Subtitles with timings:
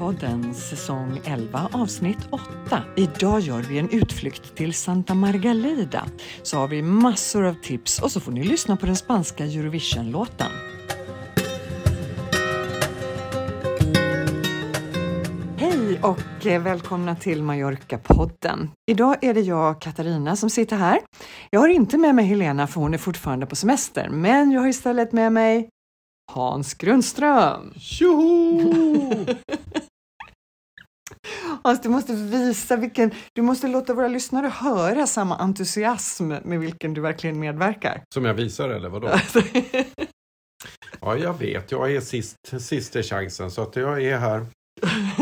[0.00, 2.82] Mallorca-podden säsong 11 avsnitt 8.
[2.96, 6.04] Idag gör vi en utflykt till Santa Margalida.
[6.42, 10.46] Så har vi massor av tips och så får ni lyssna på den spanska Eurovision-låten.
[15.56, 18.68] Hej och eh, välkomna till Mallorca-podden.
[18.90, 20.98] Idag är det jag, Katarina, som sitter här.
[21.50, 24.68] Jag har inte med mig Helena för hon är fortfarande på semester, men jag har
[24.68, 25.68] istället med mig
[26.32, 27.74] Hans Grundström.
[27.76, 29.26] Tjoho!
[31.64, 36.94] Hans, du måste visa vilken, du måste låta våra lyssnare höra samma entusiasm med vilken
[36.94, 38.02] du verkligen medverkar.
[38.14, 39.10] Som jag visar eller vadå?
[41.00, 41.72] Ja, jag vet.
[41.72, 44.46] Jag är sist, sista chansen så att jag är här.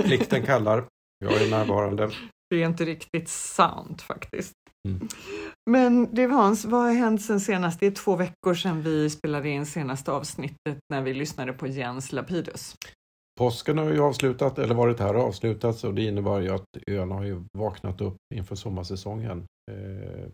[0.05, 0.85] Plikten kallar.
[1.25, 2.11] Jag är närvarande.
[2.51, 4.53] Det är inte riktigt sant faktiskt.
[4.89, 5.09] Mm.
[5.71, 7.81] Men du Hans, vad har hänt sen senast?
[7.81, 12.13] Det är två veckor sedan vi spelade in senaste avsnittet när vi lyssnade på Jens
[12.13, 12.75] Lapidus.
[13.39, 17.15] Påsken har ju avslutat, eller varit här och avslutats och det innebär ju att öarna
[17.15, 19.45] har ju vaknat upp inför sommarsäsongen.
[19.71, 20.29] Eh,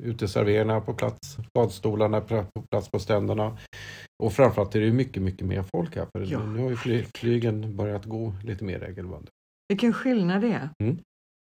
[0.00, 3.58] uteserveringarna på plats, badstolarna på plats på stränderna.
[4.22, 6.46] Och framförallt är det mycket, mycket mer folk här för Ja.
[6.46, 9.30] nu har ju fly, flygen börjat gå lite mer regelbundet.
[9.68, 10.68] Vilken skillnad det är.
[10.82, 10.98] Mm.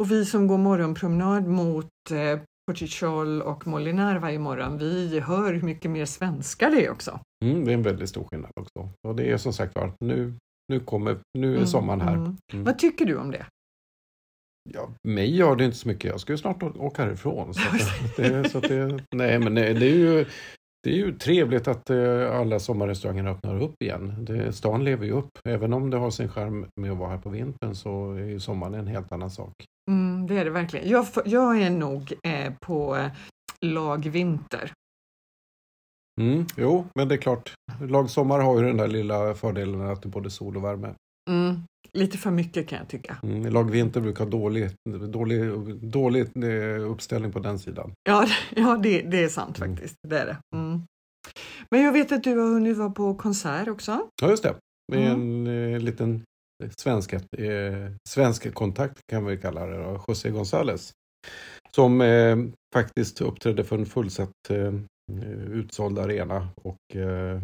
[0.02, 5.62] Och vi som går morgonpromenad mot eh, Portichol och Molinar varje morgon, vi hör hur
[5.62, 7.20] mycket mer svenska det är också.
[7.46, 8.90] Mm, det är en väldigt stor skillnad också.
[9.08, 10.34] Och det är som sagt var, nu,
[10.70, 12.14] nu kommer, nu är Mm, sommaren här.
[12.14, 12.38] mm.
[12.54, 12.66] Mm.
[12.66, 13.46] Vad tycker du om det?
[14.70, 16.12] Ja, mig gör det inte så mycket.
[16.12, 17.54] Jag ska ju snart åka härifrån.
[17.54, 20.26] Så att det, så att det, nej, men det, det är ju
[20.84, 24.26] det är ju trevligt att eh, alla sommarrestauranger öppnar upp igen.
[24.26, 25.30] Det, stan lever ju upp.
[25.46, 28.40] Även om det har sin charm med att vara här på vintern så är ju
[28.40, 29.54] sommaren en helt annan sak.
[29.92, 30.90] Mm, det är det verkligen.
[30.90, 33.12] Jag, jag är nog eh, på eh,
[33.66, 34.72] lag vinter.
[36.20, 37.54] Mm, jo, men det är klart.
[37.82, 40.94] Lag sommar har ju den där lilla fördelen att det är både sol och värme.
[41.30, 41.56] Mm,
[41.94, 43.18] lite för mycket kan jag tycka.
[43.24, 44.70] Mm, lag vinter brukar ha dålig,
[45.14, 45.42] dålig,
[45.92, 47.92] dålig eh, uppställning på den sidan.
[48.10, 49.70] Ja, ja det, det är sant Mm.
[49.76, 49.96] faktiskt.
[50.08, 50.38] Det är det.
[50.56, 50.82] Mm.
[51.72, 54.08] Men jag vet att du har hunnit vara på konsert också.
[54.22, 54.56] Ja, just det.
[54.92, 55.48] Med Mm.
[55.48, 56.24] en eh, liten
[56.82, 57.22] svensk, eh,
[58.10, 60.92] svensk kontakt kan vi kalla det, då, José González.
[61.76, 62.38] Som eh,
[62.74, 64.74] faktiskt uppträdde för en fullsatt eh,
[65.52, 67.42] utsåld arena och eh,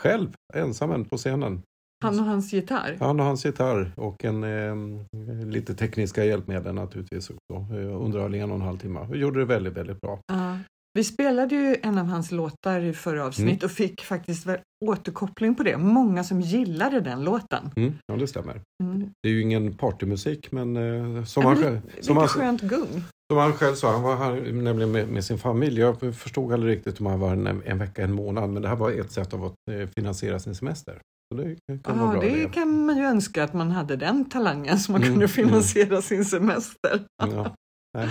[0.00, 1.62] själv ensam på scenen.
[2.04, 2.96] Han och hans gitarr.
[3.00, 7.74] Han och hans gitarr och en eh, lite tekniska hjälpmedel naturligtvis också.
[7.74, 9.00] Eh, underhåll i en och en halv timme.
[9.00, 10.20] Och gjorde det väldigt, väldigt bra.
[10.26, 10.58] Ja.
[10.96, 13.64] Vi spelade ju en av hans låtar i förra avsnitt Mm.
[13.64, 14.46] och fick faktiskt
[14.84, 15.76] återkoppling på det.
[15.76, 17.70] Många som gillade den låten.
[17.76, 18.60] Mm, ja, det stämmer.
[18.82, 19.10] Mm.
[19.22, 23.04] Det är ju ingen partymusik men eh, som, Ja, han, själv- som, han, skönt gung.
[23.32, 25.80] Som han själv sa, han var här nämligen med, med sin familj.
[25.80, 28.50] Jag förstod aldrig riktigt om han var en, en vecka, en månad.
[28.50, 29.40] Men det här var ett sätt att
[29.70, 31.00] eh, finansiera sin semester.
[31.34, 32.48] Så det kan Ja, det det.
[32.48, 36.24] kan man ju önska att man hade den talangen så man Mm, kunde finansiera sin
[36.24, 37.00] semester.
[37.22, 37.54] Ja.
[37.96, 38.08] Nej.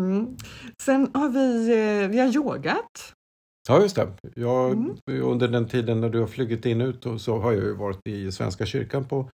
[0.00, 0.36] Mm.
[0.82, 3.12] Sen har vi, eh, vi har yogat.
[3.68, 4.08] ja, just det.
[4.34, 5.22] Jag, Mm.
[5.22, 8.08] Under den tiden när du har flugit in ut och så har jag ju varit
[8.08, 9.28] i Svenska kyrkan på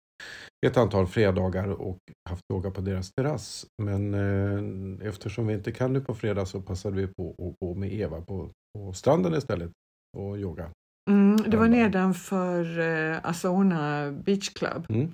[0.65, 1.97] ett antal fredagar och
[2.29, 3.65] haft yoga på deras terrass.
[3.83, 7.73] Men eh, eftersom vi inte kan nu på fredag så passade vi på att gå
[7.75, 9.71] med Eva på, på stranden istället
[10.17, 10.69] och yoga.
[11.09, 14.85] Mm, det var nedanför eh, Asona Beach Club.
[14.89, 15.11] Mm.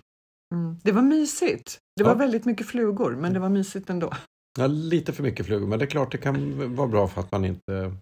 [0.55, 0.77] Mm.
[0.83, 1.77] Det var mysigt.
[1.95, 4.13] Det var väldigt mycket flugor, men det var mysigt ändå.
[4.59, 7.31] Ja, lite för mycket flugor, men det är klart det kan vara bra för att
[7.31, 7.93] man inte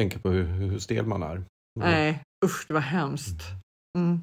[0.00, 1.30] tänker på hur, hur stel man är.
[1.36, 1.46] Mm.
[1.76, 3.40] Nej, usch, det var hemskt.
[3.98, 4.20] Mm.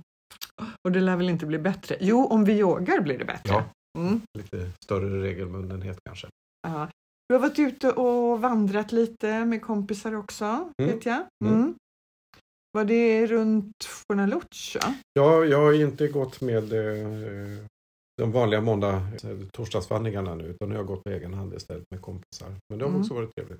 [0.83, 1.97] Och det lär väl inte bli bättre?
[1.99, 3.53] Jo, om vi yogar blir det bättre.
[3.53, 3.63] Ja,
[3.99, 4.21] Mm.
[4.37, 6.27] lite större regelbundenhet kanske.
[6.67, 6.89] Ja.
[7.29, 10.91] Du har varit ute och vandrat lite med kompisar också, Mm.
[10.95, 11.23] vet jag.
[11.45, 11.53] Mm.
[11.55, 11.75] Mm.
[12.71, 14.95] Var det runt Fornaluccia?
[15.13, 17.65] Ja, jag har inte gått med eh,
[18.17, 19.01] de vanliga måndag
[19.53, 22.55] torsdagsvandringarna nu, utan nu har jag gått på egen hand istället med kompisar.
[22.69, 23.01] Men det har Mm.
[23.01, 23.59] också varit trevligt.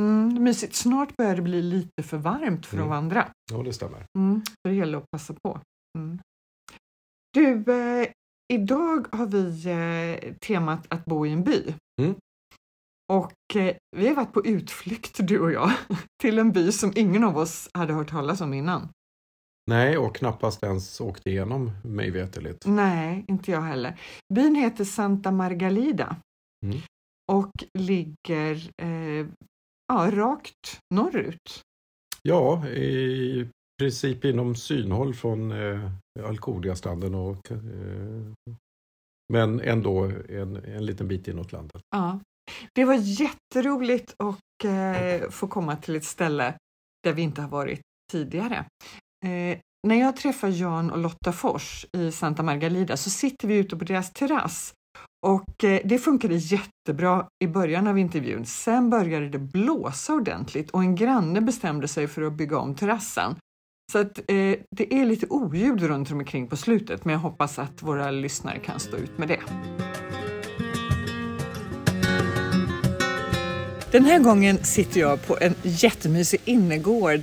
[0.00, 0.74] Mm, mysigt.
[0.74, 2.88] Snart börjar det bli lite för varmt för att Mm.
[2.90, 3.28] vandra.
[3.52, 4.04] Ja, det stämmer.
[4.18, 5.60] Mm, så det gäller att passa på.
[5.98, 6.18] Mm.
[7.34, 8.08] Du, eh,
[8.52, 11.74] idag har vi eh, temat att bo i en by.
[12.02, 12.14] Mm.
[13.12, 15.70] Och eh, vi har varit på utflykt du och jag
[16.22, 18.88] till en by som ingen av oss hade hört talas om innan.
[19.70, 22.66] Nej, och knappast ens åkt igenom mig veterligt.
[22.66, 24.00] Nej, inte jag heller.
[24.34, 26.16] Byn heter Santa Margalida
[26.66, 26.78] Mm.
[27.32, 29.26] och ligger eh,
[29.88, 31.62] ja, rakt norrut.
[32.22, 33.48] Ja, i
[33.78, 35.90] princip inom synhåll från eh,
[36.24, 37.58] Alcudia-stranden och eh,
[39.32, 41.82] men ändå en, en liten bit inåt landet.
[41.90, 42.20] Ja.
[42.74, 46.54] Det var jätteroligt att eh, få komma till ett ställe
[47.02, 47.80] där vi inte har varit
[48.12, 48.64] tidigare.
[49.24, 53.76] Eh, när jag träffar Jan och Lotta Fors i Santa Margalida så sitter vi ute
[53.76, 54.74] på deras terrass
[55.26, 58.46] och eh, det funkade jättebra i början av intervjun.
[58.46, 63.34] Sen började det blåsa ordentligt och en granne bestämde sig för att bygga om terrassen.
[63.92, 67.82] Så att, eh, det är lite oljud runt omkring på slutet men jag hoppas att
[67.82, 69.40] våra lyssnare kan stå ut med det.
[73.92, 77.20] Den här gången sitter jag på en jättemysig innergård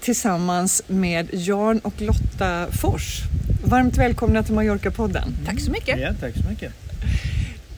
[0.00, 3.22] tillsammans med Jan och Lotta Fors.
[3.64, 5.32] Varmt välkomna till Mallorca-podden.
[5.46, 6.00] Tack så mycket.
[6.00, 6.72] Ja, tack så mycket.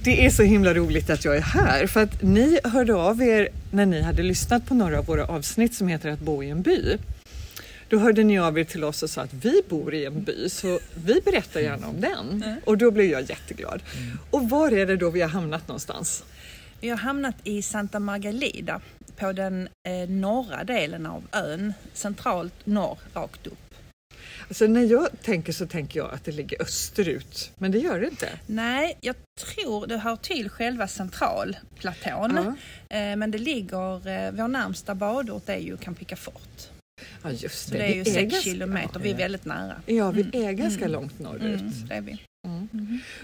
[0.03, 3.49] Det är så himla roligt att jag är här för att ni hörde av er
[3.71, 6.63] när ni hade lyssnat på några av våra avsnitt som heter Att bo i en
[6.63, 6.99] by.
[7.89, 10.49] Då hörde ni av er till oss och sa att vi bor i en by
[10.49, 12.45] så vi berättar gärna om den.
[12.65, 13.83] Och då blev jag jätteglad.
[14.31, 16.25] Och var är det då vi har hamnat någonstans?
[16.81, 18.81] Vi har hamnat i Santa Margalida
[19.21, 23.59] på den eh, norra delen av ön, centralt norr, rakt upp.
[24.49, 28.07] Alltså när jag tänker så tänker jag att det ligger österut, men det gör det
[28.09, 28.29] inte.
[28.47, 29.17] Nej, jag
[29.57, 32.55] tror det hör till själva centralplatån.
[32.91, 32.97] Ja.
[32.97, 36.69] Eh, men det ligger, eh, vår närmsta badort är ju Campica Fort.
[37.23, 37.79] Ja, just det.
[37.79, 39.75] det är ju Vi 6 ganska- kilometer, vi är väldigt nära.
[39.87, 40.45] Ja, vi Mm.
[40.49, 40.93] är ganska Mm.
[40.93, 41.61] långt norrut.
[41.61, 42.23] Mm, det är vi.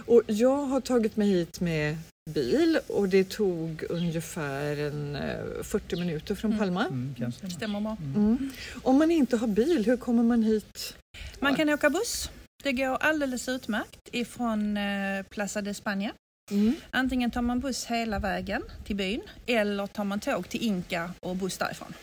[0.07, 1.97] Och jag har tagit mig hit med
[2.37, 6.59] bil och det tog ungefär en, eh, 40 minuter från Mm.
[6.59, 6.87] Palma.
[6.87, 7.33] Mm.
[7.51, 7.97] Stämmer bra.
[8.15, 8.51] Mm.
[8.83, 10.95] Om man inte har bil, hur kommer man hit?
[11.41, 12.31] Man kan åka buss.
[12.65, 16.11] Det går alldeles utmärkt ifrån eh, Plaza de España.
[16.51, 16.75] Mm.
[16.91, 21.37] Antingen tar man buss hela vägen till byn eller tar man tåg till Inka och
[21.37, 21.95] buss därifrån.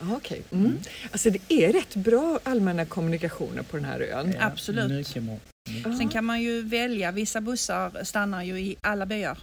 [0.00, 0.42] Ah, Okej.
[0.52, 0.78] Mm.
[1.12, 4.32] Alltså det är rätt bra allmänna kommunikationer på den här ön.
[4.38, 4.90] Ja, Absolut.
[4.90, 5.36] Mycket bra.
[5.84, 5.98] Ja.
[5.98, 9.38] Sen kan man ju välja, vissa bussar stannar ju i alla byar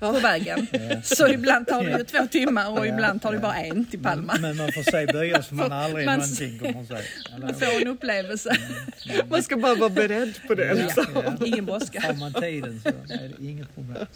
[0.00, 0.12] Ja.
[0.12, 0.66] på vägen.
[0.72, 1.02] Ja.
[1.02, 3.42] Så ibland tar det ju två timmar och Ja, ibland tar det ja.
[3.42, 4.36] bara en till Palma.
[4.40, 6.94] Men man får se byar som man aldrig Man- någonsin kommer se.
[7.40, 8.56] Man får en upplevelse.
[9.30, 10.64] Man ska bara vara beredd på det.
[10.66, 11.06] Ja, Liksom.
[11.14, 11.46] ja.
[11.46, 12.00] Ingen brådska.
[12.00, 14.06] Har man tiden så är det inget problem.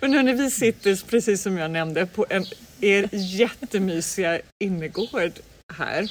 [0.00, 2.44] Men hörni, vi sitter precis som jag nämnde på en,
[2.80, 5.32] er jättemysiga innergård
[5.78, 6.10] här.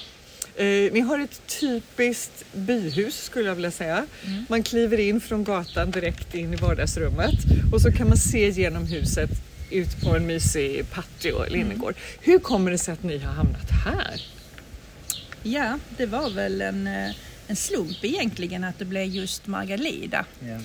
[0.57, 4.05] Eh, ni har ett typiskt byhus skulle jag vilja säga.
[4.25, 4.45] Mm.
[4.49, 7.35] Man kliver in från gatan direkt in i vardagsrummet
[7.73, 9.29] och så kan man se genom huset
[9.71, 11.61] ut på en mysig patio eller Mm.
[11.71, 11.95] innergård.
[12.21, 14.21] Hur kommer det sig att ni har hamnat här?
[15.43, 17.11] Ja, det var väl en, eh,
[17.53, 20.25] en slump egentligen att det blev just Margalida.
[20.39, 20.59] Ja.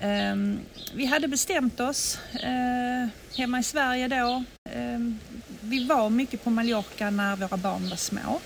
[0.00, 0.58] Ehm,
[0.94, 4.44] vi hade bestämt oss eh, hemma i Sverige då.
[4.70, 5.18] Ehm,
[5.60, 8.40] vi var mycket på Mallorca när våra barn var små.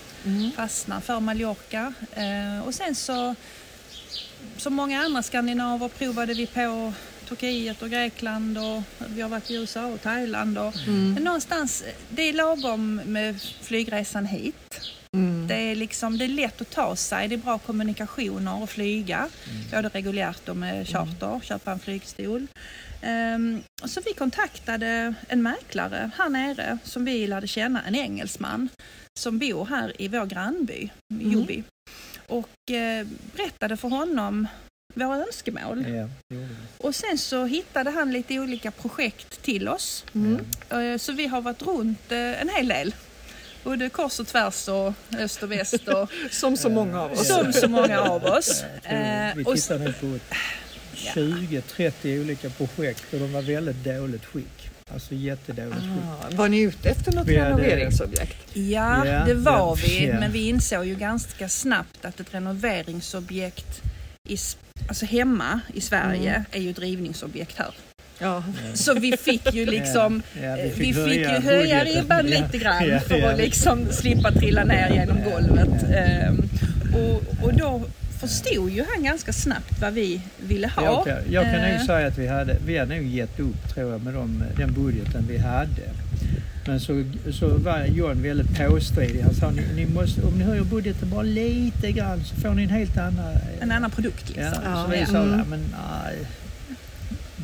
[0.55, 1.93] Fastnade för Mallorca.
[2.13, 3.35] Eh, och sen så,
[4.57, 6.93] som många andra skandinaver, provade vi på
[7.29, 10.57] Turkiet och Grekland och vi har varit i USA och Thailand.
[10.57, 11.13] Och, Mm.
[11.13, 14.55] Men någonstans, det är lagom med flygresan hit.
[15.51, 15.65] Mm.
[15.65, 19.29] Det är, liksom, det är lätt att ta sig, det är bra kommunikationer och flyga.
[19.71, 22.47] Både reguljärt och med charter, köpa en flygstol.
[23.83, 28.69] Och så vi kontaktade en mäklare här nere som vi lärde känna, en engelsman
[29.19, 30.89] som bor här i vår grannby,
[31.19, 31.63] Jobi.
[32.27, 34.47] Och eh, berättade för honom
[34.93, 35.85] våra önskemål.
[36.29, 36.47] Vi.
[36.77, 40.05] Och sen så hittade han lite olika projekt till oss.
[40.15, 40.45] Mm.
[40.69, 42.95] Eh, Så vi har varit runt eh, en hel del.
[43.63, 47.27] Både kors och tvärs och öst och väst och Som så många av oss.
[47.27, 48.63] som så många av oss.
[48.83, 50.19] Vi Eh, och- tittade nog på
[50.95, 54.69] 20-30 olika projekt och de var väldigt dåligt skick.
[54.93, 56.03] Alltså jättedåligt skick.
[56.31, 58.37] Ah, var ni ute efter något Vi hade- renoveringsobjekt?
[58.53, 60.07] Ja, Ja, det var ja, vi.
[60.07, 60.19] ja.
[60.19, 63.81] Men vi insåg ju ganska snabbt att ett renoveringsobjekt
[64.27, 64.37] i,
[64.89, 66.43] alltså hemma i Sverige Mm.
[66.51, 67.71] är ju ett rivningsobjekt här.
[68.21, 68.43] Ja.
[68.73, 72.57] Så vi fick ju liksom Ja, ja, eh, vi fick, ju höja ribban Ja, lite
[72.57, 73.31] grann ja, för ja.
[73.31, 75.83] att liksom slippa trilla ner genom golvet.
[75.95, 76.49] Ehm,
[76.93, 77.81] och, och då
[78.19, 80.83] förstod ju han ganska snabbt vad vi ville ha.
[80.83, 83.91] Jag kan, jag kan nog säga att vi hade, vi hade nog gett upp tror
[83.91, 85.81] jag med de, den budgeten vi hade.
[86.67, 89.21] Men så, så var John väldigt påstridig.
[89.21, 92.63] Han sa ni, ni måste, om ni höjer budgeten bara lite grann så får ni
[92.63, 93.33] en helt annan...
[93.61, 94.45] En annan produkt liksom.
[94.45, 94.83] Ja, Ja.
[94.85, 95.05] så vi Ja.
[95.05, 95.39] sa, Mm.
[95.39, 96.15] ja, men nej,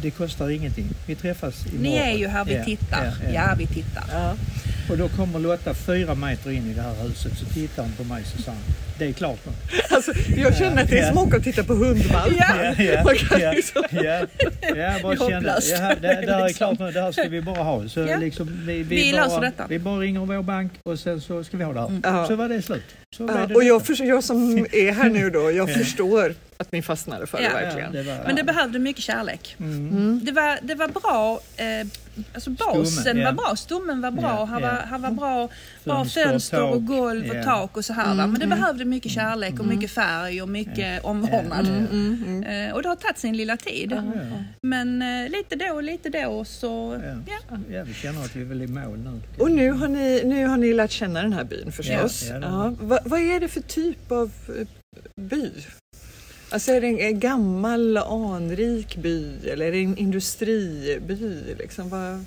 [0.08, 0.86] det kostar ingenting.
[1.06, 1.82] Vi träffas imorgon.
[1.84, 3.06] Ni är ju här, vi tittar.
[3.06, 3.56] ja, Ja, ja.
[3.58, 4.04] vi tittar.
[4.90, 8.04] Och då kommer Lotta fyra meter in i det här huset så tittar hon på
[8.04, 8.52] mig så sa
[9.00, 9.52] det är klart nu.
[9.96, 12.34] Alltså, jag känner att det är som att åka och titta på hundvalpar.
[12.38, 12.84] Ja.
[12.84, 15.72] Ja, ja, liksom- ja, ja, jag bara Det är kände, hopplöst.
[15.72, 16.76] ja, det, det här är Liksom.
[16.76, 17.88] klart nu, det här ska vi bara ha.
[17.90, 18.18] Så Ja.
[18.18, 19.66] liksom, vi, vi, Vi bara, detta.
[19.70, 22.00] Vi bara ringer vår bank och sen så ska vi ha det här.
[22.04, 22.28] Ja.
[22.28, 22.84] Så var det slut.
[23.18, 25.74] Så blev det och jag, för, jag som är här nu då, jag Ja.
[25.74, 27.50] förstår att ni fastnade för Ja.
[27.50, 27.94] det verkligen.
[27.94, 29.56] Ja, det var, Men det behövde mycket kärlek.
[29.60, 29.88] mm.
[29.90, 30.22] Mm.
[30.26, 31.88] Det var, det var bra, eh,
[32.34, 33.32] alltså basen Stommen, ja.
[33.32, 34.60] var bra, stommen var bra, ja.
[34.60, 35.50] var, här var bra,
[35.84, 37.44] bra Fönster, och golv och ja.
[37.44, 38.16] tak och så här.
[38.16, 38.28] va.
[38.28, 41.68] Men det behövde mycket kärlek och mycket färg och mycket omvårdnad.
[41.68, 42.70] Mm, mm, mm.
[42.70, 43.92] Eh, och det har tagit sin lilla tid.
[43.92, 44.04] Ja.
[44.62, 47.34] Men eh, lite då och lite då så, Ja.
[47.50, 47.58] ja.
[47.72, 49.22] Ja, vi känner att vi är väl i mål nu.
[49.44, 52.24] Och nu har, ni, nu har ni lärt känna den här byn förstås.
[52.30, 52.74] Ja, ja,
[53.06, 54.68] vad är det för typ av eh,
[55.22, 55.52] by?
[56.50, 61.44] Alltså är det en- gammal anrik by eller är det en industriby?
[61.60, 61.90] Liksom?
[61.90, 62.26] Vad,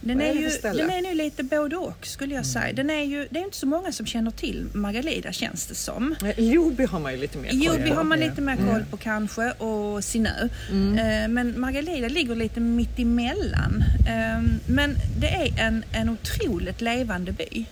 [0.00, 2.72] Den är är, ju, den är nu lite både och skulle jag säga.
[2.72, 6.14] Den är ju, det är inte så många som känner till Margalida känns det som.
[6.36, 7.94] Ljungby har man ju lite mer koll Joby på.
[7.94, 10.48] har man lite mer koll på kanske och Sinö.
[10.70, 10.98] Mm.
[10.98, 13.84] Eh, Men Margalida ligger lite mitt emellan.
[14.08, 17.64] Eh, Men det är en, en otroligt levande by.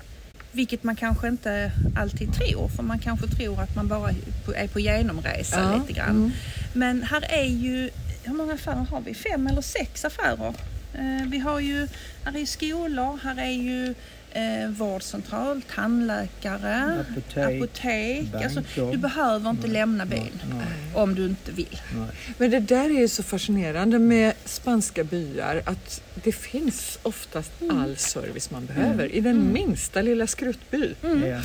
[0.59, 4.11] Vilket man kanske inte alltid tror, för man kanske tror att man bara
[4.57, 6.11] är på- genomresa Ja, lite grann.
[6.11, 6.31] mm.
[6.73, 7.91] Men här är ju,
[8.25, 9.15] hur många affärer har vi?
[9.15, 10.55] Fem eller sex affärer.
[10.95, 11.89] Eh, Vi har ju,
[12.25, 13.95] här är skolor, här är ju
[14.39, 18.35] eh, vårdcentral, tandläkare, Apotek, apotek.
[18.45, 21.81] Alltså, du behöver inte lämna byn Nej, om du inte vill.
[21.95, 22.09] nej.
[22.39, 27.97] Men det där är ju så fascinerande med spanska byar att det finns oftast all
[27.97, 30.95] service man behöver i den minsta lilla skruttby.
[31.05, 31.27] Mm.
[31.27, 31.41] Ja.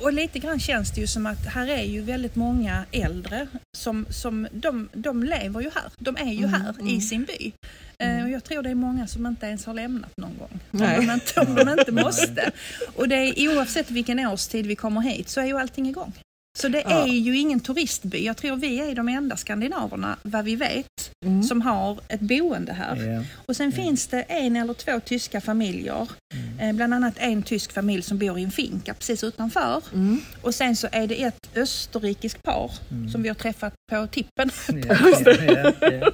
[0.00, 4.06] Och lite grann känns det ju som att här är ju väldigt många äldre som,
[4.10, 5.92] som de, de lever ju här.
[5.98, 7.00] De är ju Mm, här i mm.
[7.00, 7.52] sin by.
[7.98, 10.60] Eh, och jag tror det är många som inte ens har lämnat någon gång.
[10.70, 10.98] Nej.
[10.98, 12.50] Om de inte, om de inte måste.
[12.96, 16.12] Och det är, oavsett vilken årstid vi kommer hit så är ju allting igång.
[16.58, 18.24] Så det är ju ingen turistby.
[18.24, 20.86] Jag tror vi är de enda skandinaverna, vad vi vet,
[21.26, 21.42] Mm.
[21.42, 22.96] som har ett boende här.
[22.96, 23.24] Ja.
[23.46, 26.08] Och sen finns det en eller två tyska familjer.
[26.34, 26.58] Mm.
[26.70, 29.82] Eh, bland annat en tysk familj som bor i en finka precis utanför.
[29.94, 30.20] Mm.
[30.42, 33.08] Och sen så är det ett österrikiskt par Mm.
[33.10, 34.50] som vi har träffat på tippen
[34.88, 34.96] ja,
[35.80, 36.10] ja.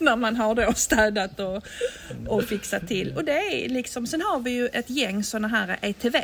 [0.00, 1.64] när man har då städat och,
[2.28, 3.12] och fixat till.
[3.16, 3.32] Och det
[3.64, 6.16] är liksom, sen har vi ju ett gäng sådana här ETV,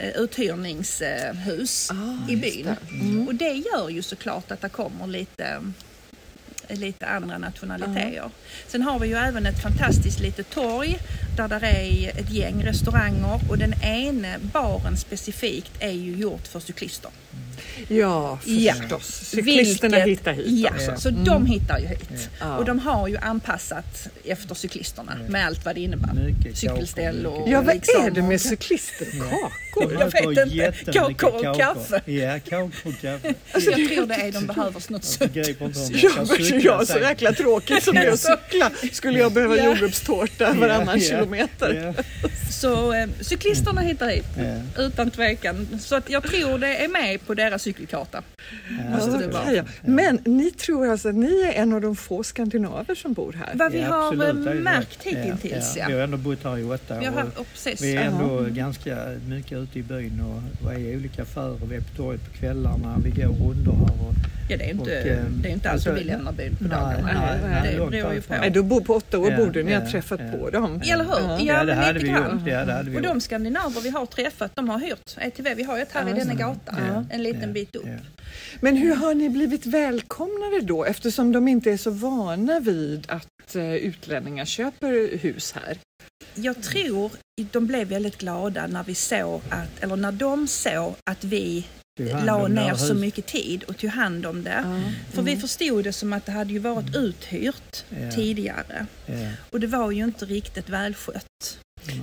[0.00, 2.64] uthyrningshus Ah, i byn.
[2.66, 2.76] det.
[2.94, 3.28] Mm.
[3.28, 5.60] Och det gör ju såklart att det kommer lite
[6.76, 8.30] lite andra nationaliteter.
[8.66, 10.98] Sen har vi ju även ett fantastiskt litet torg
[11.36, 16.60] där där är ett gäng restauranger och den ene baren specifikt är ju gjort för
[16.60, 17.10] cyklister.
[17.88, 18.74] Ja, Ja.
[18.74, 19.06] förstås.
[19.06, 21.00] Cyklisterna Vilket- hittar hit Ja, också.
[21.00, 21.24] så Mm.
[21.24, 22.28] de hittar ju hit.
[22.40, 22.56] Ja.
[22.58, 26.12] Och de har ju anpassat efter cyklisterna med allt vad det innebär.
[26.14, 27.52] Mycket Cykelställ och mycket.
[27.52, 29.50] Ja, vad liksom, är det med och- cyklister och Ja.
[29.74, 29.92] kakor?
[29.92, 30.12] Jag
[30.46, 30.92] vet inte.
[30.92, 32.00] Kakor och kaffe.
[32.10, 33.34] Ja, kakor och kaffe.
[33.52, 35.04] Alltså, jag tror det är de behöver något
[36.62, 41.00] Cykla jag, så jäkla tråkigt som det är att cykla skulle jag behöva jordgubbstårta varannan
[41.00, 41.94] kilometer.
[42.50, 44.24] Så eh, cyklisterna hittar hit.
[44.78, 45.68] Utan tvekan.
[45.80, 48.22] Så att jag tror det är med på deras cykelkarta.
[49.54, 49.64] Ja.
[49.82, 53.50] Men ni tror alltså att ni är en av de få skandinaver som bor här?
[53.54, 55.84] Vad vi Ja, har absolut, eh, märkt hittills Vi ja.
[55.84, 57.82] har ändå bott här i åtta Vi har, år.
[57.82, 58.48] Vi är ändå Ja.
[58.54, 58.96] ganska
[59.28, 60.22] mycket ute i byn
[60.62, 61.58] och är i olika affärer.
[61.70, 64.06] Vi är på torget på kvällarna, vi går rundor här.
[64.08, 64.14] Och,
[64.50, 66.64] Ja, det är inte, Och, eh, det är inte alltid alltså, vi lämnar byn på
[66.64, 67.12] nej, dagarna.
[67.12, 68.34] nej, nej, det beror ju på.
[68.34, 70.38] Nej, då bo, på åtta år Ja, borde ni ha ja, träffat ja.
[70.38, 70.82] på dem.
[70.86, 71.28] Eller hur?
[71.28, 71.40] Ja.
[71.40, 72.18] Ja, det hade vi gjort.
[72.46, 75.54] Ja, det hade vi Och de skandinaver vi har träffat, de har hyrt ETV.
[75.56, 76.44] Vi har ju ett här Ja, i denna just det.
[76.44, 77.04] gata, Ja.
[77.10, 77.86] en liten Ja, bit upp.
[77.86, 77.92] ja.
[78.60, 83.56] Men hur har ni blivit välkomnade då eftersom de inte är så vana vid att
[83.56, 85.78] eh, utlänningar köper hus här?
[86.34, 87.10] Jag tror
[87.52, 91.66] de blev väldigt glada när vi såg att, eller när de såg att vi
[91.98, 94.64] la ner så mycket tid och tog hand om det.
[94.64, 94.80] Ja.
[95.12, 95.40] För vi Mm.
[95.40, 98.10] förstod det som att det hade ju varit uthyrt Ja.
[98.10, 98.86] tidigare.
[99.06, 99.14] Ja,
[99.50, 101.58] Och det var ju inte riktigt välskött.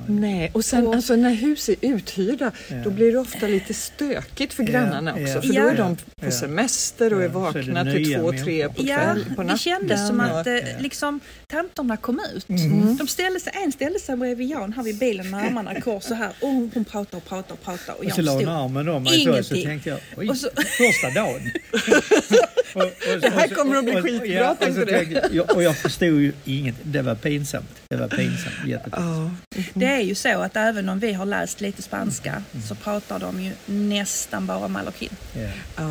[0.07, 0.51] Nej.
[0.53, 2.75] Och sen Och- alltså när hus är uthyrda Ja.
[2.83, 5.23] då blir det ofta lite stökigt för grannarna ja.
[5.23, 5.69] också för då Ja.
[5.71, 8.95] är de på semester och är Ja, så är vakna till två, tre på Ja,
[8.97, 9.47] kväll, på natten.
[9.47, 10.61] det kändes som att eh, Ja.
[10.79, 12.49] liksom, tanterna kom ut.
[12.49, 12.97] Mm.
[12.97, 16.13] De ställde sig, en ställde sig bredvid Jan här vid bilen med armarna kors så
[16.13, 16.29] här.
[16.41, 19.03] Och hon pratar och pratar och pratar och Och jag så la hon armen om
[19.03, 21.41] mig så, så tänkte jag, oj, Och så- första dagen.
[22.75, 24.85] och, och, Det här kommer att bli skitbra, tänkte
[25.31, 25.39] du.
[25.41, 26.75] Och jag förstod ju inget.
[26.83, 27.69] Det var pinsamt.
[27.89, 28.55] Det var pinsamt.
[28.67, 29.33] Jättepinsamt.
[29.55, 29.61] Ja.
[29.73, 33.41] Det är ju så att även om vi har läst lite spanska så pratar de
[33.41, 35.09] ju nästan bara mallorquin.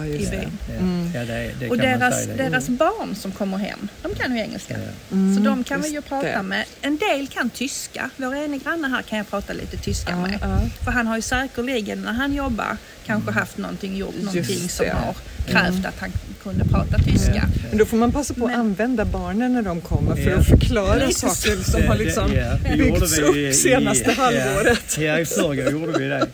[0.06, 0.58] I byn.
[0.78, 1.70] Mm.
[1.70, 4.76] Och deras, deras barn som kommer hem, de kan ju engelska.
[5.12, 6.64] Mm, Så de kan vi ju prata med.
[6.80, 8.10] En del kan tyska.
[8.16, 10.38] Vår ene granne här kan jag prata lite tyska med.
[10.84, 12.76] För han har ju säkerligen när han jobbar
[13.06, 15.14] kanske haft någonting, gjort någonting som har
[15.46, 16.12] krävt att han
[16.44, 17.48] kunde prata tyska.
[17.70, 20.46] Men då får man passa på att Men- använda barnen när de kommer för att
[20.46, 22.30] förklara saker som har liksom
[22.76, 24.98] byggts vi upp senaste halvåret.
[24.98, 26.26] Ja, i förrgår gjorde vi det.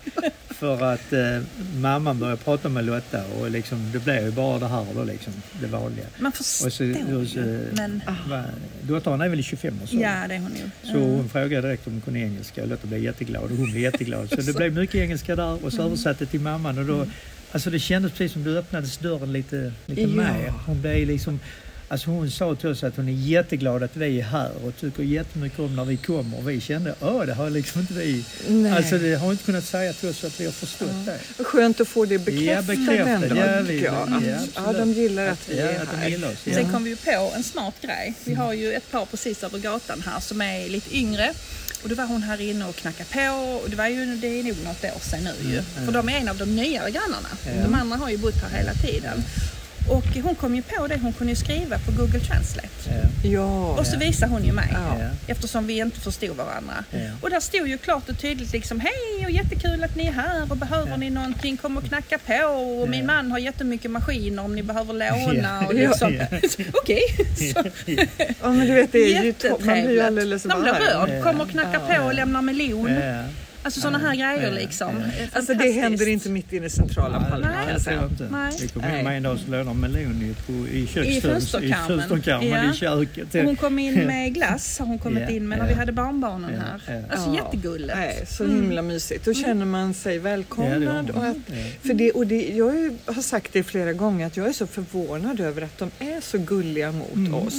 [0.49, 1.21] för att eh,
[1.81, 5.33] mamman började prata med Lotta och liksom, det blev ju bara det här då liksom,
[5.61, 6.05] det vanliga.
[6.19, 7.69] Man förstår Och så, och så, ju.
[7.73, 8.43] Men va,
[8.83, 9.97] dottern är väl i 25 år så.
[9.97, 10.90] ja, det är hon ju.
[10.93, 13.83] Så hon frågade direkt om hon kunde engelska och Lotta blev jätteglad och hon blev
[13.83, 14.29] jätteglad.
[14.31, 17.07] Så det blev mycket engelska där och så översatte till mamman och då,
[17.52, 20.07] alltså det kändes precis som du öppnades dörren lite, lite Ja.
[20.09, 20.52] mer.
[20.66, 21.40] Hon blev liksom,
[21.88, 25.02] alltså hon sa till oss att hon är jätteglad att vi är här och tycker
[25.02, 26.38] jättemycket om när vi kommer.
[26.38, 28.73] Och vi kände, åh det har liksom inte vi, Nej.
[28.73, 31.19] alltså det har inte kunnat säga till oss att vi har förstått det.
[31.38, 33.37] Vad Skönt att få det bekräftat, bekräftat.
[33.38, 36.33] Ja, vi- ja, att, ja, ja, de gillar att vi Ja, är att de här.
[36.33, 36.38] oss.
[36.45, 36.54] Ja.
[36.54, 38.14] Sen kom vi ju på en smart grej.
[38.25, 41.33] Vi har ju ett par precis över gatan här som är lite yngre.
[41.83, 43.31] Och då var hon här inne och knackade på
[43.65, 45.63] och det var ju, det är nog något år sedan nu ju.
[45.85, 47.29] För de är en av de nyare grannarna.
[47.65, 49.25] De andra har ju bott här hela tiden.
[49.89, 52.69] Och hon kom ju på det, hon kunde ju skriva på Google Translate.
[52.87, 54.69] Ja, Ja, Och så visade hon ju mig.
[54.73, 54.97] Ja.
[55.27, 56.75] Eftersom vi inte förstod varandra.
[56.91, 56.99] ja.
[57.21, 60.43] Och där stod ju klart och tydligt liksom Hej och jättekul att ni är här
[60.51, 62.45] och behöver ni någonting kom och knacka på
[62.83, 65.67] och min man har jättemycket maskiner om ni behöver låna Ja.
[65.67, 66.15] och liksom.
[66.15, 66.27] Ja.
[66.83, 67.01] Okej.
[67.55, 68.05] Ja, ja.
[68.43, 69.35] ja, men du vet, det är ju.
[69.51, 70.83] Man blir ju alldeles Man blir varm.
[71.11, 71.95] rörd, kommer och knackar Ja.
[71.97, 72.91] på och lämnar melon.
[73.62, 74.95] Alltså sådana här grejer liksom.
[75.00, 75.26] Ja.
[75.33, 77.75] Alltså det händer inte mitt inne i centrala Palma Nej.
[78.12, 78.29] inte.
[78.31, 78.52] Nej.
[78.61, 80.35] Vi kom in med en dag så låg det melon i,
[81.21, 81.99] fönsterkarmen.
[81.99, 82.73] I fönsterkarmen Ja.
[82.73, 83.45] i köket.
[83.47, 85.69] Hon kom in med glass har hon kommit Ja, in med när ja.
[85.73, 87.00] vi hade barnbarnen Ja, här.
[87.09, 87.14] ja.
[87.14, 87.37] Alltså Ja.
[87.45, 87.95] jättegulligt.
[87.97, 88.57] Nej, så Mm.
[88.62, 89.25] himla mysigt.
[89.25, 91.11] Då känner man sig Ja, det välkomnad.
[91.11, 91.37] och att,
[91.83, 95.40] för det, och det, jag har sagt det flera gånger att jag är så förvånad
[95.40, 97.35] över att de är så gulliga mot Mm.
[97.35, 97.55] oss.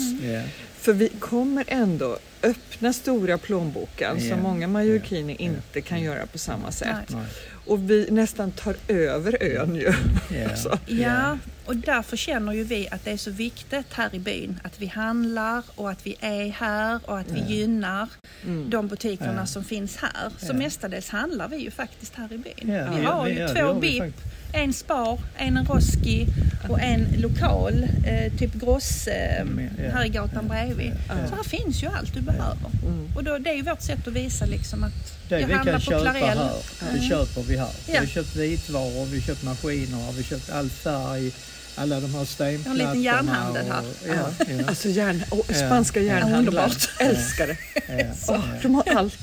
[0.82, 4.30] För vi kommer ändå öppna stora plånboken Ja.
[4.36, 5.46] som många mallorquiner Ja.
[5.46, 6.96] inte kan göra på samma sätt.
[7.10, 7.24] Nej.
[7.66, 9.94] Och vi nästan tar över ön ju.
[10.42, 10.56] Ja.
[10.64, 10.78] Så.
[10.88, 14.80] Ja, och därför känner ju vi att det är så viktigt här i byn att
[14.82, 18.08] vi handlar och att vi är här och att vi gynnar
[18.44, 18.70] Mm.
[18.70, 20.32] de butikerna som finns här.
[20.48, 22.54] Så mestadels handlar vi ju faktiskt här i byn.
[22.98, 24.31] Vi har ju två BIP, faktiskt.
[24.54, 26.28] En Spar, en Roski
[26.70, 29.46] och en lokal, eh, typ Gross, eh,
[29.94, 30.92] här i gatan bredvid.
[31.30, 32.70] Så här finns ju allt du behöver.
[32.88, 33.08] Mm.
[33.16, 34.92] Och då, det är ju vårt sätt att visa liksom att
[35.30, 36.36] Det jag vi handlar kan på köpa här,
[36.80, 37.10] det Mm.
[37.10, 37.70] köper vi här.
[37.88, 38.00] Vi Ja.
[38.00, 41.32] har köpt vitvaror, vi har köpt maskiner, vi har köpt all färg,
[41.76, 42.74] alla de här stenplattorna.
[42.92, 43.80] liten järnhandel här.
[43.80, 45.54] och- Ja, ja, Alltså järn, oh, Ja.
[45.56, 46.40] spanska Ja, järnhandlare.
[46.40, 46.90] underbart.
[47.00, 47.58] Älskar det.
[47.98, 49.18] ja, Åh, de har allt.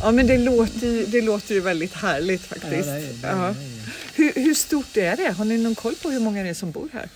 [0.00, 0.06] Ja.
[0.06, 0.06] ja.
[0.06, 0.06] Ja.
[0.06, 2.88] ja men det låter, ju, det låter ju väldigt härligt Ja, faktiskt.
[2.88, 3.36] det är- det är- Ja.
[3.36, 3.54] det är-
[4.14, 5.30] Hur, hur stort är det?
[5.32, 7.08] Har ni någon koll på hur många det är som bor här?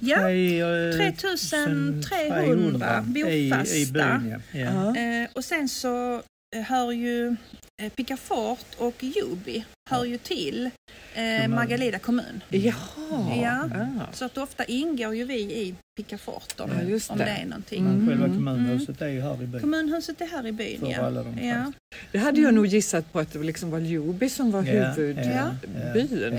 [0.00, 0.28] ja.
[0.28, 3.74] Det är, eh, 3300 bofasta.
[3.76, 4.58] I, i byn, ja.
[4.60, 4.96] ja.
[4.96, 6.22] Eh, och sen så
[6.66, 7.36] hör ju
[7.82, 10.70] eh, Picafort och Jubi hör ju till
[11.14, 11.48] eh.
[11.48, 12.40] Margalida kommun.
[12.48, 13.36] Jaha.
[13.42, 13.70] Ja.
[13.74, 14.12] Ah.
[14.12, 17.24] Så att ofta ingår ju vi i Picafort om, Ja, just om det.
[17.24, 17.80] det är någonting.
[17.86, 17.98] Mm.
[18.04, 19.60] Men själva kommunhuset är ju här i byn.
[19.60, 21.10] Kommunhuset är här i byn, För ja.
[21.10, 21.72] de ja.
[22.12, 26.34] Det hade jag nog gissat på att det liksom var Ljubi som var Ja, huvudbyn.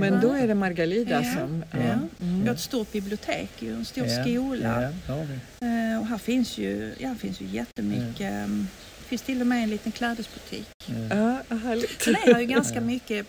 [0.00, 1.34] Men då är det Margalida Ja.
[1.34, 1.64] som...
[1.70, 1.78] Ja.
[1.78, 2.08] Mm.
[2.40, 4.82] Vi har ett stort bibliotek, en stor Ja, skola.
[4.82, 5.38] Ja, det har vi.
[5.94, 8.18] Eh, och här finns ju, ja, finns ju jättemycket.
[8.18, 8.66] Det
[9.08, 10.66] finns till och med en liten klädesbutik.
[10.86, 10.94] Ja.
[11.48, 12.06] Ja, härligt.
[12.06, 13.26] Är det ju ganska mycket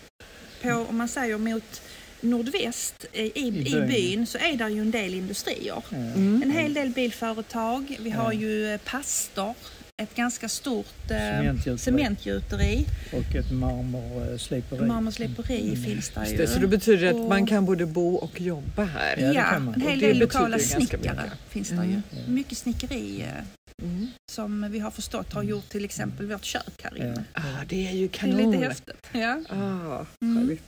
[0.62, 1.82] på, om man säger mot
[2.20, 4.26] nordväst i, i, i byn.
[4.26, 5.58] så är där ju en del industrier.
[5.90, 5.96] Ja.
[5.96, 6.42] Mm.
[6.42, 7.96] En hel del bilföretag.
[8.00, 8.40] Vi har Ja.
[8.40, 9.54] ju eh, Pastor,
[9.96, 11.78] ett ganska stort eh, Cementgjuteri.
[11.78, 12.86] cementgjuteri.
[13.12, 14.86] Och ett marmorsliperi.
[14.86, 15.82] Marmorsliperi Mm.
[15.84, 16.36] finns där ju.
[16.36, 19.16] det, så det betyder att Och- man kan både bo och jobba här.
[19.18, 21.90] Ja, Ja, en hel del lokala snickare finns där Mm.
[21.90, 22.00] ju.
[22.10, 22.18] Ja.
[22.28, 23.44] Mycket snickeri eh,
[23.82, 24.06] Mm.
[24.32, 27.24] som vi har förstått har gjort till exempel vårt kök här inne.
[27.34, 27.40] Ja.
[27.42, 28.50] Ah, det är ju Det är kanon.
[28.50, 29.06] lite häftigt.
[29.12, 29.40] Ja.
[29.48, 30.58] Ah, Mm.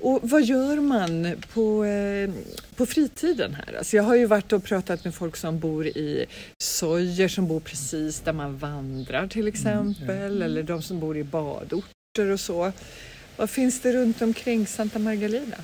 [0.00, 2.30] Och vad gör man på, eh,
[2.76, 3.78] på fritiden här?
[3.78, 6.26] Alltså jag har ju varit och pratat med folk som bor i
[6.62, 12.30] Sojer som bor precis där man vandrar till exempel eller de som bor i badorter
[12.32, 12.72] och så.
[13.36, 15.56] Vad finns det runt omkring Santa Margalida?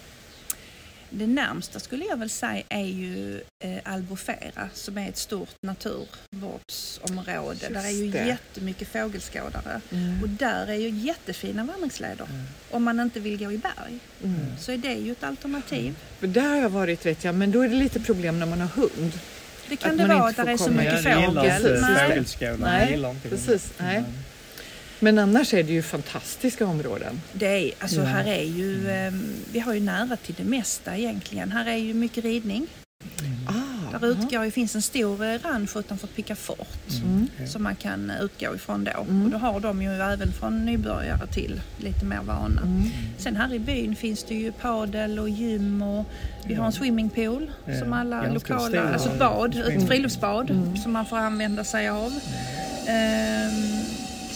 [1.16, 7.56] Det närmsta skulle jag väl säga är ju eh, Albufera som är ett stort naturvårdsområde.
[7.60, 8.26] Just där är ju det.
[8.26, 9.80] jättemycket fågelskådare.
[9.92, 10.22] Mm.
[10.22, 12.26] Och där är ju jättefina vandringsleder.
[12.70, 14.40] Om man inte vill gå i berg Mm.
[14.58, 15.96] så är det ju ett alternativ.
[16.18, 18.60] För där har jag varit vet jag, men då är det lite problem när man
[18.60, 19.12] har hund.
[19.68, 21.10] Det kan Att det vara att det är så mycket in.
[21.10, 21.62] jag gillar fågel.
[21.62, 22.08] Precis, inte Nej.
[22.08, 22.56] fågelskådare.
[22.88, 24.04] Nej, precis, nej.
[25.04, 27.20] Men- annars är det ju fantastiska områden.
[27.32, 28.04] Det är, alltså Ja.
[28.06, 29.12] här är ju, eh,
[29.52, 31.52] vi har ju nära till det mesta egentligen.
[31.52, 32.66] Här är ju mycket ridning.
[33.48, 36.68] Ah, Där utgår, finns en stor eh, ranch utanför Picafort.
[37.04, 37.28] Mm.
[37.46, 39.00] Som man kan eh, utgå ifrån då.
[39.08, 39.24] Mm.
[39.24, 42.60] Och då har de ju även från nybörjare till lite mer vana.
[42.62, 42.82] Mm.
[43.18, 46.04] Sen här i byn finns det ju padel och gym och
[46.46, 50.50] vi har en swimmingpool Ja, som alla ganska lokala, stor alltså ett bad, ett friluftsbad
[50.50, 50.76] Mm.
[50.76, 52.12] som man får använda sig av.
[52.88, 53.73] Ehm,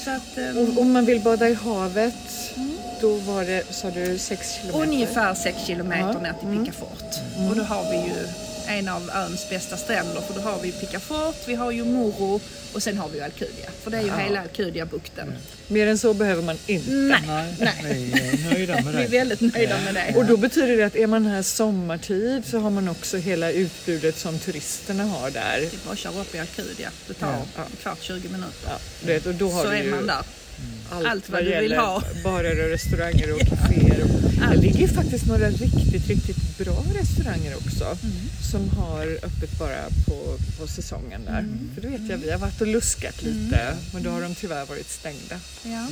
[0.08, 2.14] så att, Och om man vill bada i havet,
[2.56, 2.70] Mm.
[3.00, 4.82] då var det, sa du, sex kilometer?
[4.92, 6.20] ungefär 6 kilometer Ja.
[6.20, 6.64] ner till Mm.
[6.64, 7.14] Pickafort.
[7.50, 8.26] Och då har vi ju
[8.68, 12.40] en av öns bästa stränder för då har vi Pickafort, vi har ju Moro
[12.72, 13.70] och sen har vi ju Alcudia.
[13.82, 14.16] För det är ju Ja.
[14.16, 15.32] hela Alcudia-bukten.
[15.68, 16.90] Mer än så behöver man inte.
[16.90, 18.10] Nej, Nej, Nej.
[18.14, 19.18] vi är nöjda med vi är det.
[19.18, 20.14] väldigt nöjda med det.
[20.16, 24.18] Och då betyder det att är man här sommartid så har man också hela utbudet
[24.18, 25.58] som turisterna har där.
[25.60, 26.90] Det är bara att köra upp i Alcudia.
[27.06, 27.62] Det tar Ja.
[27.64, 28.52] en kvart, 20 minuter.
[28.68, 30.22] Ja, vet, och då har Så du är ju man där.
[30.90, 32.02] Allt, Allt vad vad du vill ha.
[32.24, 34.02] barer och restauranger och kaféer.
[34.02, 38.16] Och, det ligger faktiskt några riktigt, riktigt bra restauranger också Mm.
[38.50, 41.38] som har öppet bara på, på säsongen där.
[41.38, 41.70] Mm.
[41.74, 44.64] För det vet jag, vi har varit och luskat lite men då har de tyvärr
[44.66, 45.40] varit stängda.
[45.62, 45.86] Ja.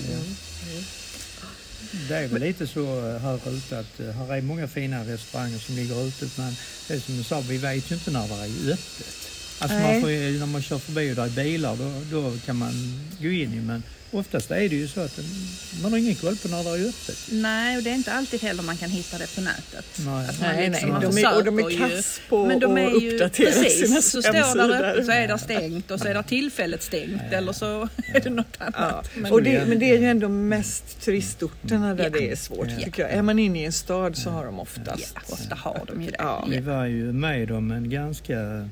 [2.09, 5.77] Det är väl lite så här ute att eh, här är många fina restauranger som
[5.77, 6.57] ligger ute men
[6.89, 9.31] det är som du sa, vi vet ju inte när det är öppet.
[9.59, 9.93] Alltså Nej.
[9.93, 12.73] man får, när man kör förbi och det är bilar då, då kan man
[13.21, 15.21] gå in i men oftast är det ju så att
[15.83, 17.17] man har ingen koll på när det är öppet.
[17.31, 19.85] Nej, och det är inte alltid heller man kan hitta det på nätet.
[19.99, 20.29] Nej.
[20.29, 22.73] Att man Nej, nej, liksom- man de är, och de är kass på Men de
[22.73, 24.73] att är ju, uppdatera sina precis, så står hemsidor.
[24.85, 28.31] öppet så är det stängt och så är det tillfälligt stängt eller så är det
[28.31, 28.65] något Ja.
[28.75, 29.11] annat.
[29.17, 32.11] Men, Och det, men det är ju ändå mest turistorterna där Ja.
[32.11, 32.85] det är svårt Ja.
[32.85, 33.13] tycker jag.
[33.13, 35.13] Är man inne i en stad så har de oftast.
[35.15, 36.17] ja, ofta har de ju det.
[36.19, 36.47] Ja.
[36.51, 38.69] Vi var ju med om en ganska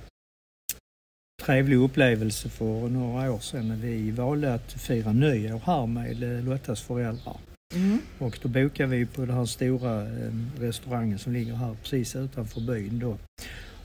[1.47, 6.45] trevlig upplevelse för några år sedan när vi valde att fira nyår här med eh,
[6.45, 7.37] Lottas föräldrar.
[7.75, 7.99] Mm.
[8.19, 12.61] Och då bokade vi på den här stora eh, restaurangen som ligger här precis utanför
[12.61, 13.19] byn då.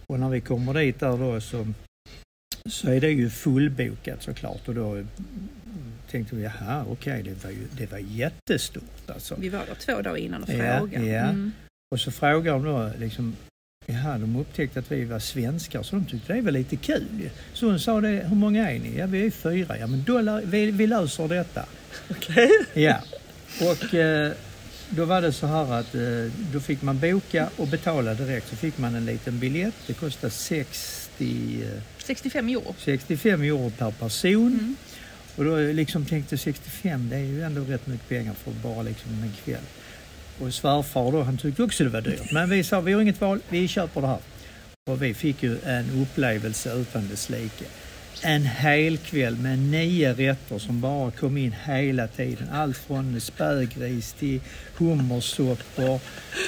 [0.07, 1.67] Och när vi kommer dit där då så,
[2.69, 5.07] så är det ju fullbokat såklart och då mm,
[6.11, 9.35] tänkte vi, jaha okej det var ju det var jättestort alltså.
[9.39, 11.05] Vi var där två dagar innan och Ja, frågade.
[11.05, 11.23] ja.
[11.23, 11.51] Mm.
[11.91, 13.35] Och så frågade de då liksom,
[13.93, 17.29] jaha de upptäckte att vi var svenskar så de tyckte det var lite kul.
[17.53, 18.97] Så hon sa det, hur många är ni?
[18.97, 19.77] Ja vi är fyra.
[19.77, 21.65] Ja men då, lär- vi, vi löser detta.
[22.09, 22.49] Okej.
[22.73, 22.97] Ja,
[23.61, 24.31] och eh,
[24.89, 26.01] då var det så här att eh,
[26.53, 28.49] då fick man boka och betala direkt.
[28.49, 29.73] Så fick man en liten biljett.
[29.87, 32.75] Det kostade 60, eh, 65 euro.
[32.77, 34.47] 65 euro per person.
[34.59, 34.75] Mm.
[35.35, 39.11] Och då liksom tänkte 65, det är ju ändå rätt mycket pengar för bara liksom
[39.23, 39.63] en kväll.
[40.39, 42.31] Och svärfar då, han tyckte också det var dyrt.
[42.31, 44.19] Men vi sa, vi har inget val, vi köper det här.
[44.89, 47.65] Och vi fick ju en upplevelse utan dess like.
[48.21, 52.47] En hel kväll med nio rätter som bara kom in hela tiden.
[52.53, 54.39] Allt från spögris till
[54.77, 55.93] hummersoppor,